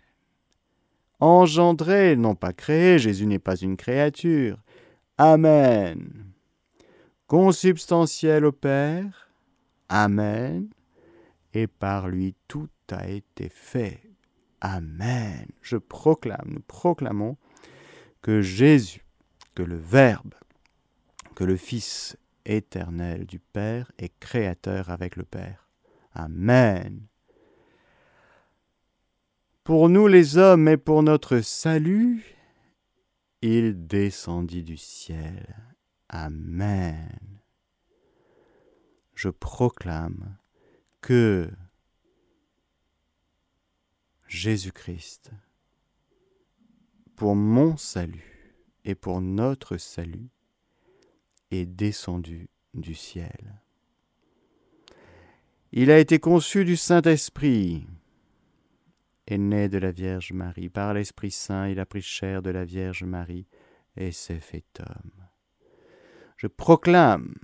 Engendré, 1.20 2.16
non 2.16 2.34
pas 2.34 2.52
créé, 2.52 2.98
Jésus 2.98 3.26
n'est 3.26 3.38
pas 3.38 3.56
une 3.56 3.76
créature. 3.76 4.58
Amen. 5.18 6.32
Consubstantiel 7.26 8.46
au 8.46 8.52
Père. 8.52 9.28
Amen 9.88 10.68
et 11.54 11.66
par 11.66 12.08
lui 12.08 12.34
tout 12.48 12.68
a 12.90 13.08
été 13.08 13.48
fait. 13.48 14.02
Amen. 14.60 15.46
Je 15.62 15.76
proclame, 15.76 16.46
nous 16.46 16.60
proclamons 16.60 17.36
que 18.22 18.42
Jésus, 18.42 19.04
que 19.54 19.62
le 19.62 19.76
Verbe, 19.76 20.34
que 21.34 21.44
le 21.44 21.56
Fils 21.56 22.16
éternel 22.44 23.26
du 23.26 23.38
Père 23.38 23.90
est 23.98 24.12
créateur 24.20 24.90
avec 24.90 25.16
le 25.16 25.24
Père. 25.24 25.68
Amen. 26.12 27.06
Pour 29.64 29.88
nous 29.88 30.06
les 30.06 30.36
hommes 30.36 30.68
et 30.68 30.76
pour 30.76 31.02
notre 31.02 31.40
salut, 31.40 32.24
il 33.42 33.86
descendit 33.86 34.62
du 34.62 34.76
ciel. 34.76 35.56
Amen. 36.08 37.40
Je 39.14 39.28
proclame 39.28 40.36
que 41.00 41.50
Jésus-Christ, 44.26 45.32
pour 47.16 47.34
mon 47.34 47.76
salut 47.76 48.54
et 48.84 48.94
pour 48.94 49.20
notre 49.20 49.76
salut, 49.76 50.30
est 51.50 51.66
descendu 51.66 52.48
du 52.74 52.94
ciel. 52.94 53.60
Il 55.72 55.90
a 55.90 55.98
été 55.98 56.18
conçu 56.18 56.64
du 56.64 56.76
Saint-Esprit, 56.76 57.86
est 59.26 59.38
né 59.38 59.68
de 59.68 59.78
la 59.78 59.92
Vierge 59.92 60.32
Marie. 60.32 60.68
Par 60.68 60.94
l'Esprit 60.94 61.30
Saint, 61.30 61.68
il 61.68 61.78
a 61.78 61.86
pris 61.86 62.02
chair 62.02 62.42
de 62.42 62.50
la 62.50 62.64
Vierge 62.64 63.04
Marie 63.04 63.46
et 63.96 64.12
s'est 64.12 64.40
fait 64.40 64.64
homme. 64.80 65.26
Je 66.36 66.46
proclame 66.46 67.34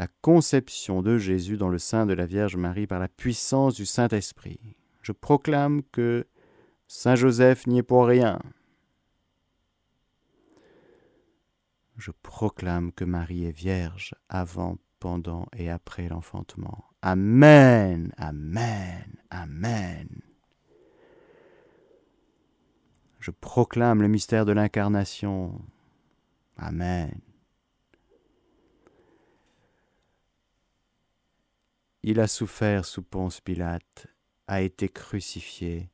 la 0.00 0.08
conception 0.22 1.02
de 1.02 1.18
Jésus 1.18 1.58
dans 1.58 1.68
le 1.68 1.76
sein 1.76 2.06
de 2.06 2.14
la 2.14 2.24
Vierge 2.24 2.56
Marie 2.56 2.86
par 2.86 3.00
la 3.00 3.06
puissance 3.06 3.74
du 3.74 3.84
Saint-Esprit. 3.84 4.58
Je 5.02 5.12
proclame 5.12 5.82
que 5.92 6.26
Saint 6.88 7.16
Joseph 7.16 7.66
n'y 7.66 7.80
est 7.80 7.82
pour 7.82 8.06
rien. 8.06 8.38
Je 11.98 12.12
proclame 12.22 12.92
que 12.92 13.04
Marie 13.04 13.44
est 13.44 13.50
vierge 13.50 14.14
avant, 14.30 14.78
pendant 15.00 15.46
et 15.54 15.68
après 15.68 16.08
l'enfantement. 16.08 16.86
Amen, 17.02 18.10
Amen, 18.16 19.04
Amen. 19.28 20.08
Je 23.18 23.30
proclame 23.30 24.00
le 24.00 24.08
mystère 24.08 24.46
de 24.46 24.52
l'incarnation. 24.52 25.60
Amen. 26.56 27.20
Il 32.02 32.18
a 32.18 32.26
souffert 32.26 32.86
sous 32.86 33.02
Ponce 33.02 33.42
Pilate, 33.42 34.06
a 34.46 34.62
été 34.62 34.88
crucifié, 34.88 35.90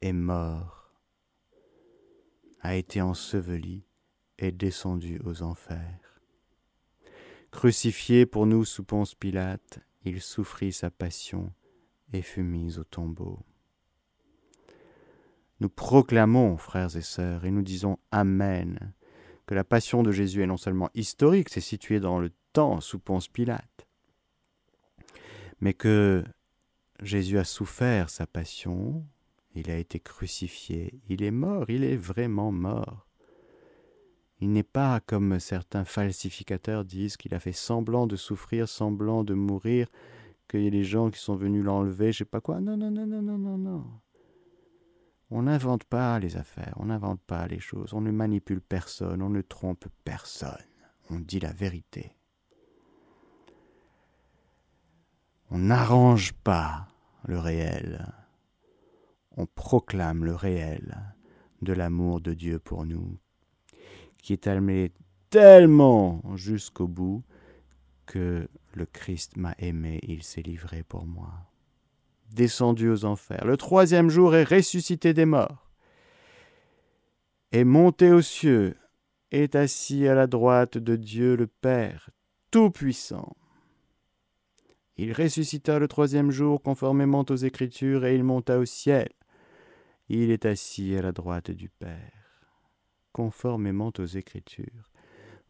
est 0.00 0.14
mort, 0.14 0.90
a 2.60 2.76
été 2.76 3.02
enseveli 3.02 3.84
et 4.38 4.52
descendu 4.52 5.20
aux 5.22 5.42
enfers. 5.42 6.22
Crucifié 7.50 8.24
pour 8.24 8.46
nous 8.46 8.64
sous 8.64 8.84
Ponce 8.84 9.14
Pilate, 9.14 9.80
il 10.06 10.22
souffrit 10.22 10.72
sa 10.72 10.90
passion 10.90 11.52
et 12.14 12.22
fut 12.22 12.42
mis 12.42 12.78
au 12.78 12.84
tombeau. 12.84 13.38
Nous 15.60 15.68
proclamons, 15.68 16.56
frères 16.56 16.96
et 16.96 17.02
sœurs, 17.02 17.44
et 17.44 17.50
nous 17.50 17.62
disons 17.62 17.98
Amen, 18.10 18.94
que 19.44 19.54
la 19.54 19.62
passion 19.62 20.02
de 20.02 20.10
Jésus 20.10 20.42
est 20.42 20.46
non 20.46 20.56
seulement 20.56 20.88
historique, 20.94 21.50
c'est 21.50 21.60
situé 21.60 22.00
dans 22.00 22.18
le 22.18 22.30
temps 22.54 22.80
sous 22.80 22.98
Ponce 22.98 23.28
Pilate, 23.28 23.83
mais 25.64 25.72
que 25.72 26.22
Jésus 27.00 27.38
a 27.38 27.44
souffert 27.44 28.10
sa 28.10 28.26
passion, 28.26 29.02
il 29.54 29.70
a 29.70 29.78
été 29.78 29.98
crucifié, 29.98 31.00
il 31.08 31.22
est 31.22 31.30
mort, 31.30 31.70
il 31.70 31.84
est 31.84 31.96
vraiment 31.96 32.52
mort. 32.52 33.08
Il 34.42 34.52
n'est 34.52 34.62
pas 34.62 35.00
comme 35.00 35.40
certains 35.40 35.86
falsificateurs 35.86 36.84
disent 36.84 37.16
qu'il 37.16 37.34
a 37.34 37.40
fait 37.40 37.52
semblant 37.52 38.06
de 38.06 38.14
souffrir, 38.14 38.68
semblant 38.68 39.24
de 39.24 39.32
mourir, 39.32 39.88
qu'il 40.48 40.64
y 40.64 40.66
a 40.66 40.70
des 40.70 40.84
gens 40.84 41.10
qui 41.10 41.18
sont 41.18 41.34
venus 41.34 41.64
l'enlever, 41.64 42.12
je 42.12 42.18
sais 42.18 42.24
pas 42.26 42.42
quoi. 42.42 42.60
Non, 42.60 42.76
non, 42.76 42.90
non, 42.90 43.06
non, 43.06 43.22
non, 43.22 43.38
non, 43.38 43.56
non. 43.56 43.84
On 45.30 45.44
n'invente 45.44 45.84
pas 45.84 46.18
les 46.18 46.36
affaires, 46.36 46.74
on 46.76 46.84
n'invente 46.84 47.22
pas 47.22 47.46
les 47.46 47.60
choses, 47.60 47.94
on 47.94 48.02
ne 48.02 48.10
manipule 48.10 48.60
personne, 48.60 49.22
on 49.22 49.30
ne 49.30 49.40
trompe 49.40 49.86
personne, 50.04 50.58
on 51.08 51.20
dit 51.20 51.40
la 51.40 51.54
vérité. 51.54 52.12
On 55.50 55.58
n'arrange 55.58 56.32
pas 56.32 56.88
le 57.26 57.38
réel, 57.38 58.12
on 59.36 59.46
proclame 59.46 60.24
le 60.24 60.34
réel 60.34 61.14
de 61.62 61.72
l'amour 61.72 62.20
de 62.20 62.34
Dieu 62.34 62.58
pour 62.58 62.86
nous, 62.86 63.18
qui 64.22 64.32
est 64.32 64.92
tellement 65.30 66.22
jusqu'au 66.34 66.86
bout 66.86 67.22
que 68.06 68.48
le 68.72 68.86
Christ 68.86 69.36
m'a 69.36 69.54
aimé, 69.58 70.00
il 70.02 70.22
s'est 70.22 70.42
livré 70.42 70.82
pour 70.82 71.06
moi. 71.06 71.32
Descendu 72.30 72.88
aux 72.88 73.04
enfers, 73.04 73.44
le 73.44 73.56
troisième 73.56 74.10
jour 74.10 74.34
est 74.34 74.44
ressuscité 74.44 75.14
des 75.14 75.24
morts, 75.24 75.70
est 77.52 77.64
monté 77.64 78.12
aux 78.12 78.22
cieux, 78.22 78.76
est 79.30 79.54
assis 79.54 80.08
à 80.08 80.14
la 80.14 80.26
droite 80.26 80.78
de 80.78 80.96
Dieu 80.96 81.36
le 81.36 81.46
Père 81.46 82.10
Tout-Puissant. 82.50 83.36
Il 84.96 85.12
ressuscita 85.12 85.78
le 85.78 85.88
troisième 85.88 86.30
jour 86.30 86.62
conformément 86.62 87.24
aux 87.28 87.36
Écritures 87.36 88.04
et 88.04 88.14
il 88.14 88.22
monta 88.22 88.58
au 88.58 88.64
ciel. 88.64 89.08
Il 90.08 90.30
est 90.30 90.46
assis 90.46 90.94
à 90.96 91.02
la 91.02 91.12
droite 91.12 91.50
du 91.50 91.68
Père, 91.68 92.12
conformément 93.12 93.92
aux 93.98 94.04
Écritures. 94.04 94.92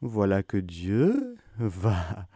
Voilà 0.01 0.42
que 0.42 0.57
Dieu 0.57 1.36
va 1.59 2.28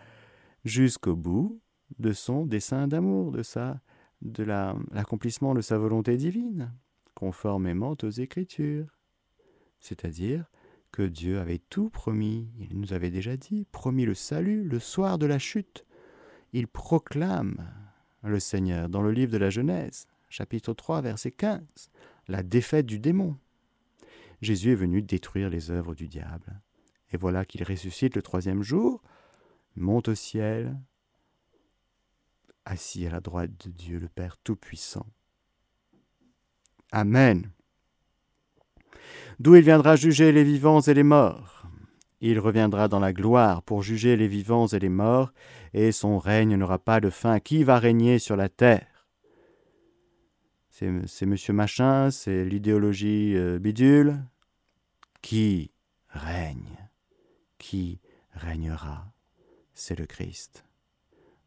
jusqu'au 0.64 1.16
bout 1.16 1.60
de 1.98 2.12
son 2.12 2.44
dessein 2.44 2.88
d'amour, 2.88 3.32
de 3.32 3.42
sa, 3.42 3.80
de 4.20 4.44
l'accomplissement 4.44 5.54
de 5.54 5.60
sa 5.60 5.78
volonté 5.78 6.16
divine, 6.16 6.74
conformément 7.14 7.96
aux 8.02 8.10
Écritures. 8.10 8.98
C'est-à-dire 9.80 10.44
que 10.92 11.02
Dieu 11.02 11.38
avait 11.38 11.62
tout 11.70 11.90
promis, 11.90 12.50
il 12.58 12.78
nous 12.78 12.92
avait 12.92 13.10
déjà 13.10 13.36
dit, 13.36 13.66
promis 13.70 14.04
le 14.04 14.14
salut 14.14 14.64
le 14.64 14.78
soir 14.78 15.18
de 15.18 15.26
la 15.26 15.38
chute. 15.38 15.86
Il 16.52 16.66
proclame 16.68 17.70
le 18.22 18.40
Seigneur 18.40 18.88
dans 18.88 19.02
le 19.02 19.12
livre 19.12 19.32
de 19.32 19.38
la 19.38 19.50
Genèse, 19.50 20.06
chapitre 20.28 20.72
3, 20.72 21.02
verset 21.02 21.30
15, 21.30 21.62
la 22.28 22.42
défaite 22.42 22.86
du 22.86 22.98
démon. 22.98 23.36
Jésus 24.40 24.72
est 24.72 24.76
venu 24.76 25.02
détruire 25.02 25.50
les 25.50 25.70
œuvres 25.70 25.94
du 25.94 26.08
diable. 26.08 26.60
Et 27.12 27.16
voilà 27.16 27.44
qu'il 27.44 27.64
ressuscite 27.64 28.16
le 28.16 28.22
troisième 28.22 28.62
jour, 28.62 29.02
monte 29.76 30.08
au 30.08 30.14
ciel, 30.14 30.78
assis 32.64 33.06
à 33.06 33.10
la 33.10 33.20
droite 33.20 33.66
de 33.66 33.70
Dieu 33.70 33.98
le 33.98 34.08
Père 34.08 34.36
Tout-Puissant. 34.38 35.06
Amen. 36.92 37.50
D'où 39.38 39.54
il 39.54 39.62
viendra 39.62 39.96
juger 39.96 40.32
les 40.32 40.44
vivants 40.44 40.80
et 40.80 40.94
les 40.94 41.02
morts? 41.02 41.57
Il 42.20 42.40
reviendra 42.40 42.88
dans 42.88 42.98
la 42.98 43.12
gloire 43.12 43.62
pour 43.62 43.82
juger 43.82 44.16
les 44.16 44.26
vivants 44.26 44.66
et 44.66 44.78
les 44.78 44.88
morts, 44.88 45.32
et 45.72 45.92
son 45.92 46.18
règne 46.18 46.56
n'aura 46.56 46.78
pas 46.78 47.00
de 47.00 47.10
fin. 47.10 47.38
Qui 47.38 47.62
va 47.62 47.78
régner 47.78 48.18
sur 48.18 48.36
la 48.36 48.48
terre? 48.48 49.06
C'est 50.70 51.26
monsieur 51.26 51.52
machin, 51.52 52.10
c'est 52.10 52.44
l'idéologie 52.44 53.34
euh, 53.36 53.58
bidule. 53.58 54.24
Qui 55.22 55.72
règne? 56.08 56.88
Qui 57.58 58.00
régnera? 58.32 59.12
C'est 59.74 59.98
le 59.98 60.06
Christ. 60.06 60.64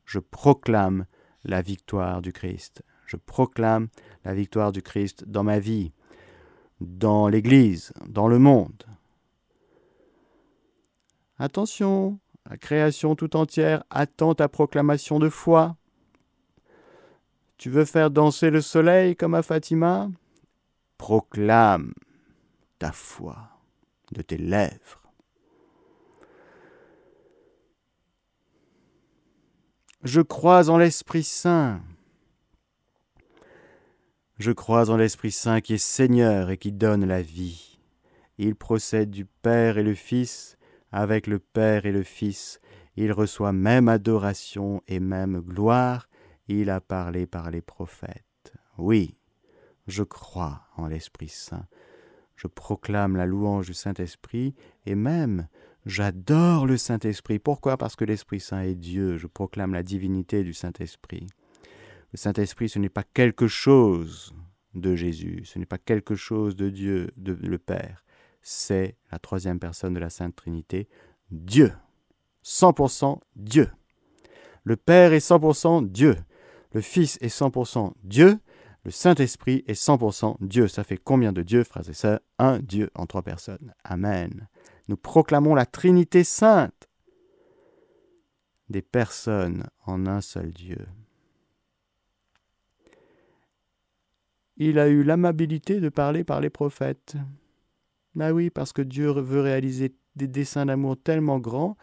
Je 0.06 0.20
proclame 0.20 1.06
la 1.44 1.62
victoire 1.62 2.22
du 2.22 2.34
Christ. 2.34 2.84
Je 3.06 3.18
proclame 3.18 3.88
la 4.26 4.34
victoire 4.34 4.72
du 4.72 4.82
Christ 4.82 5.26
dans 5.26 5.44
ma 5.44 5.60
vie, 5.60 5.92
dans 6.80 7.28
l'Église, 7.28 7.94
dans 8.08 8.28
le 8.28 8.40
monde. 8.40 8.84
Attention, 11.42 12.20
la 12.48 12.56
création 12.56 13.16
tout 13.16 13.36
entière 13.36 13.84
attend 13.90 14.36
ta 14.36 14.48
proclamation 14.48 15.18
de 15.18 15.28
foi. 15.28 15.76
Tu 17.58 17.72
veux 17.72 17.84
faire 17.84 18.12
danser 18.12 18.52
le 18.52 18.62
soleil 18.62 19.16
comme 19.16 19.34
à 19.34 19.42
Fatima? 19.42 20.12
Proclame 21.00 21.96
ta 22.78 22.92
foi 22.92 23.38
de 24.12 24.22
tes 24.22 24.38
lèvres. 24.38 25.12
Je 30.04 30.22
crois 30.22 30.70
en 30.70 30.78
l'Esprit 30.78 31.24
Saint. 31.24 31.82
Je 34.38 34.52
crois 34.52 34.92
en 34.92 34.96
l'Esprit 34.96 35.32
Saint 35.32 35.60
qui 35.60 35.74
est 35.74 35.80
Seigneur 35.80 36.52
et 36.52 36.58
qui 36.58 36.72
donne 36.72 37.06
la 37.06 37.24
vie. 37.24 37.80
Il 38.38 38.56
procède 38.56 39.10
du 39.10 39.26
Père 39.26 39.80
et 39.80 39.84
le 39.84 39.96
Fils, 39.96 40.56
avec 40.92 41.28
le 41.28 41.40
Père 41.40 41.86
et 41.86 41.92
le 41.92 42.04
Fils. 42.04 42.60
Il 42.96 43.12
reçoit 43.12 43.54
même 43.54 43.88
adoration 43.88 44.82
et 44.88 45.00
même 45.00 45.40
gloire. 45.40 46.10
Il 46.48 46.70
a 46.70 46.82
parlé 46.82 47.26
par 47.28 47.52
les 47.52 47.62
prophètes. 47.62 48.54
Oui, 48.78 49.16
je 49.88 50.04
crois 50.04 50.64
en 50.76 50.88
l'Esprit 50.88 51.30
Saint. 51.30 51.66
Je 52.36 52.48
proclame 52.48 53.16
la 53.16 53.26
louange 53.26 53.68
du 53.68 53.74
Saint-Esprit 53.74 54.56
et 54.86 54.96
même 54.96 55.48
j'adore 55.86 56.66
le 56.66 56.78
Saint-Esprit. 56.78 57.40
Pourquoi? 57.40 57.78
Parce 57.78 57.96
que 57.96 58.06
l'Esprit 58.06 58.40
Saint 58.40 58.62
est 58.62 58.76
Dieu. 58.76 59.18
Je 59.18 59.28
proclame 59.28 59.74
la 59.74 59.84
divinité 59.84 60.44
du 60.44 60.54
Saint-Esprit. 60.54 61.28
Le 62.12 62.18
Saint-Esprit, 62.18 62.68
ce 62.68 62.80
n'est 62.80 62.90
pas 62.90 63.04
quelque 63.04 63.48
chose 63.48 64.34
de 64.74 64.96
Jésus, 64.96 65.44
ce 65.46 65.60
n'est 65.60 65.66
pas 65.66 65.78
quelque 65.78 66.16
chose 66.16 66.56
de 66.56 66.70
Dieu, 66.70 67.12
de 67.18 67.34
le 67.34 67.58
Père. 67.58 68.04
C'est 68.42 68.98
la 69.12 69.20
troisième 69.20 69.60
personne 69.60 69.94
de 69.94 70.00
la 70.00 70.10
Sainte 70.10 70.36
Trinité, 70.36 70.88
Dieu. 71.30 71.74
100% 72.44 73.20
Dieu. 73.36 73.70
Le 74.64 74.76
Père 74.76 75.14
est 75.14 75.26
100% 75.26 75.88
Dieu. 75.88 76.16
Le 76.74 76.82
Fils 76.82 77.18
est 77.22 77.36
100% 77.36 77.94
Dieu. 78.04 78.40
Le 78.84 78.92
Saint-Esprit 78.92 79.64
est 79.68 79.80
100% 79.80 80.38
Dieu. 80.42 80.68
Ça 80.68 80.84
fait 80.84 80.98
combien 80.98 81.34
de 81.34 81.44
dieux, 81.44 81.64
frères 81.64 81.88
et 81.88 81.94
sœurs? 81.94 82.20
Un 82.40 82.60
Dieu 82.60 82.90
en 82.96 83.06
trois 83.06 83.22
personnes. 83.22 83.74
Amen. 83.84 84.48
Nous 84.88 84.98
proclamons 84.98 85.54
la 85.54 85.68
Trinité 85.68 86.24
sainte. 86.24 86.90
Des 88.70 88.82
personnes 88.82 89.68
en 89.86 90.08
un 90.08 90.22
seul 90.22 90.52
Dieu. 90.52 90.88
il 94.68 94.78
a 94.78 94.88
eu 94.88 95.04
l'amabilité 95.04 95.80
de 95.80 95.90
parler 95.90 96.24
par 96.24 96.40
les 96.40 96.52
prophètes. 96.52 97.16
Ben 98.16 98.32
oui, 98.32 98.50
parce 98.50 98.74
que 98.74 98.82
Dieu 98.82 99.12
veut 99.12 99.42
réaliser 99.42 99.94
des 100.16 100.28
desseins 100.28 100.66
d'amour 100.66 100.98
tellement 100.98 101.40
grands 101.40 101.78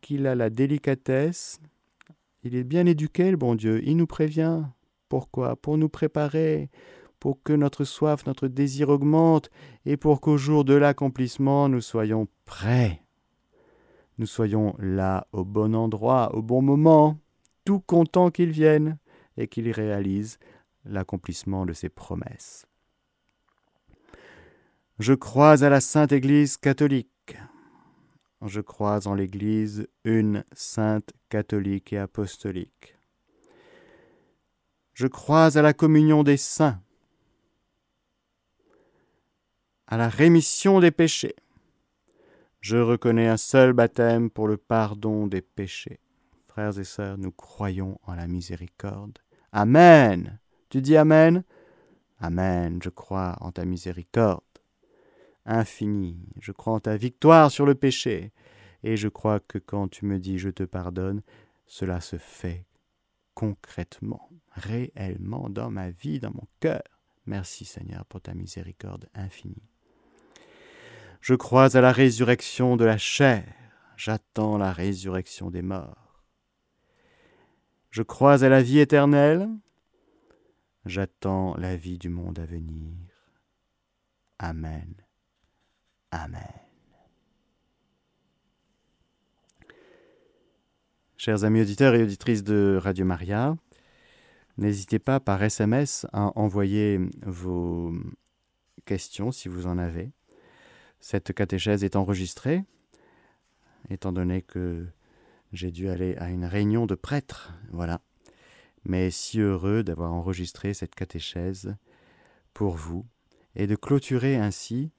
qu'il 0.00 0.26
a 0.26 0.34
la 0.34 0.50
délicatesse. 0.50 1.60
Il 2.42 2.54
est 2.54 2.64
bien 2.64 2.86
éduqué, 2.86 3.30
le 3.30 3.36
bon 3.36 3.54
Dieu. 3.54 3.80
Il 3.84 3.96
nous 3.96 4.06
prévient. 4.06 4.62
Pourquoi? 5.08 5.56
Pour 5.56 5.78
nous 5.78 5.88
préparer, 5.88 6.70
pour 7.20 7.42
que 7.42 7.52
notre 7.52 7.84
soif, 7.84 8.26
notre 8.26 8.48
désir 8.48 8.88
augmente, 8.88 9.50
et 9.84 9.96
pour 9.96 10.20
qu'au 10.20 10.36
jour 10.36 10.64
de 10.64 10.74
l'accomplissement, 10.74 11.68
nous 11.68 11.80
soyons 11.80 12.28
prêts. 12.44 13.02
Nous 14.18 14.26
soyons 14.26 14.74
là 14.78 15.26
au 15.32 15.44
bon 15.44 15.74
endroit, 15.74 16.34
au 16.34 16.42
bon 16.42 16.62
moment, 16.62 17.18
tout 17.64 17.80
content 17.80 18.30
qu'il 18.30 18.50
vienne 18.50 18.98
et 19.36 19.46
qu'il 19.46 19.70
réalise 19.70 20.38
l'accomplissement 20.84 21.66
de 21.66 21.72
ses 21.72 21.88
promesses. 21.88 22.67
Je 24.98 25.14
crois 25.14 25.62
à 25.62 25.68
la 25.68 25.80
Sainte 25.80 26.10
Église 26.10 26.56
catholique. 26.56 27.36
Je 28.44 28.60
crois 28.60 29.06
en 29.06 29.14
l'Église 29.14 29.86
une 30.02 30.44
sainte 30.50 31.12
catholique 31.28 31.92
et 31.92 31.98
apostolique. 31.98 32.96
Je 34.94 35.06
crois 35.06 35.56
à 35.56 35.62
la 35.62 35.72
communion 35.72 36.24
des 36.24 36.36
saints, 36.36 36.80
à 39.86 39.96
la 39.96 40.08
rémission 40.08 40.80
des 40.80 40.90
péchés. 40.90 41.36
Je 42.60 42.76
reconnais 42.76 43.28
un 43.28 43.36
seul 43.36 43.74
baptême 43.74 44.30
pour 44.30 44.48
le 44.48 44.56
pardon 44.56 45.28
des 45.28 45.42
péchés. 45.42 46.00
Frères 46.48 46.76
et 46.76 46.84
sœurs, 46.84 47.18
nous 47.18 47.30
croyons 47.30 48.00
en 48.02 48.16
la 48.16 48.26
miséricorde. 48.26 49.18
Amen. 49.52 50.40
Tu 50.70 50.82
dis 50.82 50.96
Amen? 50.96 51.44
Amen, 52.18 52.80
je 52.82 52.88
crois 52.88 53.36
en 53.40 53.52
ta 53.52 53.64
miséricorde 53.64 54.40
je 55.48 56.52
crois 56.52 56.74
en 56.74 56.80
ta 56.80 56.96
victoire 56.96 57.50
sur 57.50 57.66
le 57.66 57.74
péché, 57.74 58.32
et 58.82 58.96
je 58.96 59.08
crois 59.08 59.40
que 59.40 59.58
quand 59.58 59.88
tu 59.88 60.04
me 60.04 60.18
dis 60.18 60.38
je 60.38 60.50
te 60.50 60.62
pardonne, 60.62 61.22
cela 61.66 62.00
se 62.00 62.16
fait 62.16 62.66
concrètement, 63.34 64.28
réellement 64.52 65.48
dans 65.48 65.70
ma 65.70 65.90
vie, 65.90 66.20
dans 66.20 66.32
mon 66.32 66.46
cœur. 66.60 66.82
Merci 67.26 67.64
Seigneur 67.64 68.04
pour 68.06 68.20
ta 68.20 68.34
miséricorde 68.34 69.08
infinie. 69.14 69.68
Je 71.20 71.34
crois 71.34 71.76
à 71.76 71.80
la 71.80 71.92
résurrection 71.92 72.76
de 72.76 72.84
la 72.84 72.98
chair, 72.98 73.44
j'attends 73.96 74.58
la 74.58 74.72
résurrection 74.72 75.50
des 75.50 75.62
morts. 75.62 76.24
Je 77.90 78.02
crois 78.02 78.44
à 78.44 78.48
la 78.48 78.62
vie 78.62 78.80
éternelle, 78.80 79.48
J'attends 80.88 81.54
la 81.58 81.76
vie 81.76 81.98
du 81.98 82.08
monde 82.08 82.38
à 82.38 82.46
venir. 82.46 82.96
Amen. 84.38 85.07
Amen. 86.10 86.40
Chers 91.16 91.44
amis 91.44 91.60
auditeurs 91.60 91.94
et 91.94 92.02
auditrices 92.02 92.44
de 92.44 92.78
Radio 92.80 93.04
Maria, 93.04 93.56
n'hésitez 94.56 94.98
pas 94.98 95.20
par 95.20 95.42
SMS 95.42 96.06
à 96.12 96.38
envoyer 96.38 97.00
vos 97.26 97.92
questions 98.86 99.32
si 99.32 99.48
vous 99.48 99.66
en 99.66 99.76
avez. 99.76 100.12
Cette 101.00 101.32
catéchèse 101.34 101.84
est 101.84 101.96
enregistrée. 101.96 102.64
étant 103.90 104.12
donné 104.12 104.42
que 104.42 104.86
j'ai 105.52 105.70
dû 105.70 105.88
aller 105.88 106.16
à 106.16 106.30
une 106.30 106.44
réunion 106.44 106.86
de 106.86 106.94
prêtres, 106.94 107.52
voilà. 107.70 108.00
Mais 108.84 109.10
si 109.10 109.40
heureux 109.40 109.82
d'avoir 109.82 110.12
enregistré 110.12 110.72
cette 110.72 110.94
catéchèse 110.94 111.76
pour 112.54 112.76
vous 112.76 113.04
et 113.54 113.66
de 113.66 113.76
clôturer 113.76 114.36
ainsi 114.36 114.90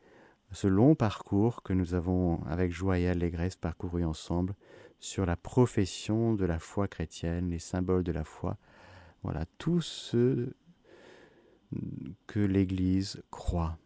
ce 0.52 0.68
long 0.68 0.96
parcours 0.96 1.62
que 1.64 1.74
nous 1.74 1.94
avons 1.94 2.44
avec 2.46 2.72
joie 2.72 3.00
et 3.00 3.08
allégresse 3.08 3.56
parcouru 3.56 4.04
ensemble 4.04 4.56
sur 5.00 5.26
la 5.26 5.38
profession 5.38 6.34
de 6.34 6.46
la 6.46 6.60
foi 6.60 6.88
chrétienne, 6.88 7.50
les 7.50 7.60
symboles 7.60 8.04
de 8.04 8.12
la 8.12 8.24
foi, 8.24 8.58
voilà 9.24 9.46
tout 9.58 9.82
ce 9.82 10.54
que 12.28 12.40
l'Église 12.40 13.22
croit. 13.32 13.78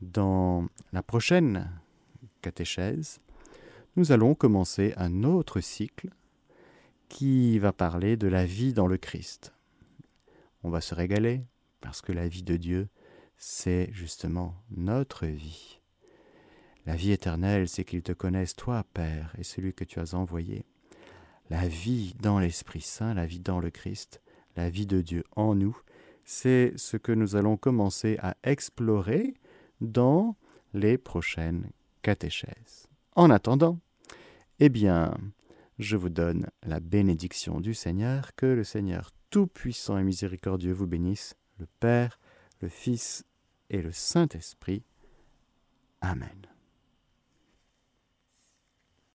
Dans 0.00 0.66
la 0.92 1.02
prochaine 1.02 1.70
catéchèse, 2.40 3.20
nous 3.96 4.12
allons 4.12 4.34
commencer 4.34 4.94
un 4.96 5.22
autre 5.22 5.60
cycle 5.60 6.10
qui 7.08 7.58
va 7.58 7.72
parler 7.72 8.16
de 8.16 8.26
la 8.26 8.46
vie 8.46 8.72
dans 8.72 8.86
le 8.86 8.96
Christ. 8.96 9.52
On 10.62 10.70
va 10.70 10.80
se 10.80 10.94
régaler 10.94 11.42
parce 11.80 12.00
que 12.00 12.12
la 12.12 12.26
vie 12.26 12.42
de 12.42 12.56
Dieu, 12.56 12.88
c'est 13.44 13.88
justement 13.92 14.54
notre 14.70 15.26
vie. 15.26 15.80
La 16.86 16.94
vie 16.94 17.10
éternelle, 17.10 17.68
c'est 17.68 17.84
qu'ils 17.84 18.04
te 18.04 18.12
connaissent, 18.12 18.54
toi, 18.54 18.84
Père, 18.94 19.34
et 19.36 19.42
celui 19.42 19.74
que 19.74 19.82
tu 19.82 19.98
as 19.98 20.14
envoyé. 20.14 20.64
La 21.50 21.66
vie 21.66 22.14
dans 22.20 22.38
l'Esprit 22.38 22.82
Saint, 22.82 23.14
la 23.14 23.26
vie 23.26 23.40
dans 23.40 23.58
le 23.58 23.70
Christ, 23.70 24.22
la 24.54 24.70
vie 24.70 24.86
de 24.86 25.00
Dieu 25.00 25.24
en 25.34 25.56
nous, 25.56 25.76
c'est 26.24 26.72
ce 26.76 26.96
que 26.96 27.10
nous 27.10 27.34
allons 27.34 27.56
commencer 27.56 28.16
à 28.22 28.36
explorer 28.44 29.34
dans 29.80 30.36
les 30.72 30.96
prochaines 30.96 31.68
catéchèses. 32.02 32.86
En 33.16 33.28
attendant, 33.28 33.80
eh 34.60 34.68
bien, 34.68 35.18
je 35.80 35.96
vous 35.96 36.10
donne 36.10 36.46
la 36.62 36.78
bénédiction 36.78 37.60
du 37.60 37.74
Seigneur, 37.74 38.36
que 38.36 38.46
le 38.46 38.62
Seigneur 38.62 39.10
Tout-Puissant 39.30 39.98
et 39.98 40.04
Miséricordieux 40.04 40.72
vous 40.72 40.86
bénisse, 40.86 41.34
le 41.58 41.66
Père, 41.80 42.20
le 42.60 42.68
Fils 42.68 43.24
et 43.72 43.82
le 43.82 43.90
Saint-Esprit. 43.90 44.84
Amen. 46.00 46.51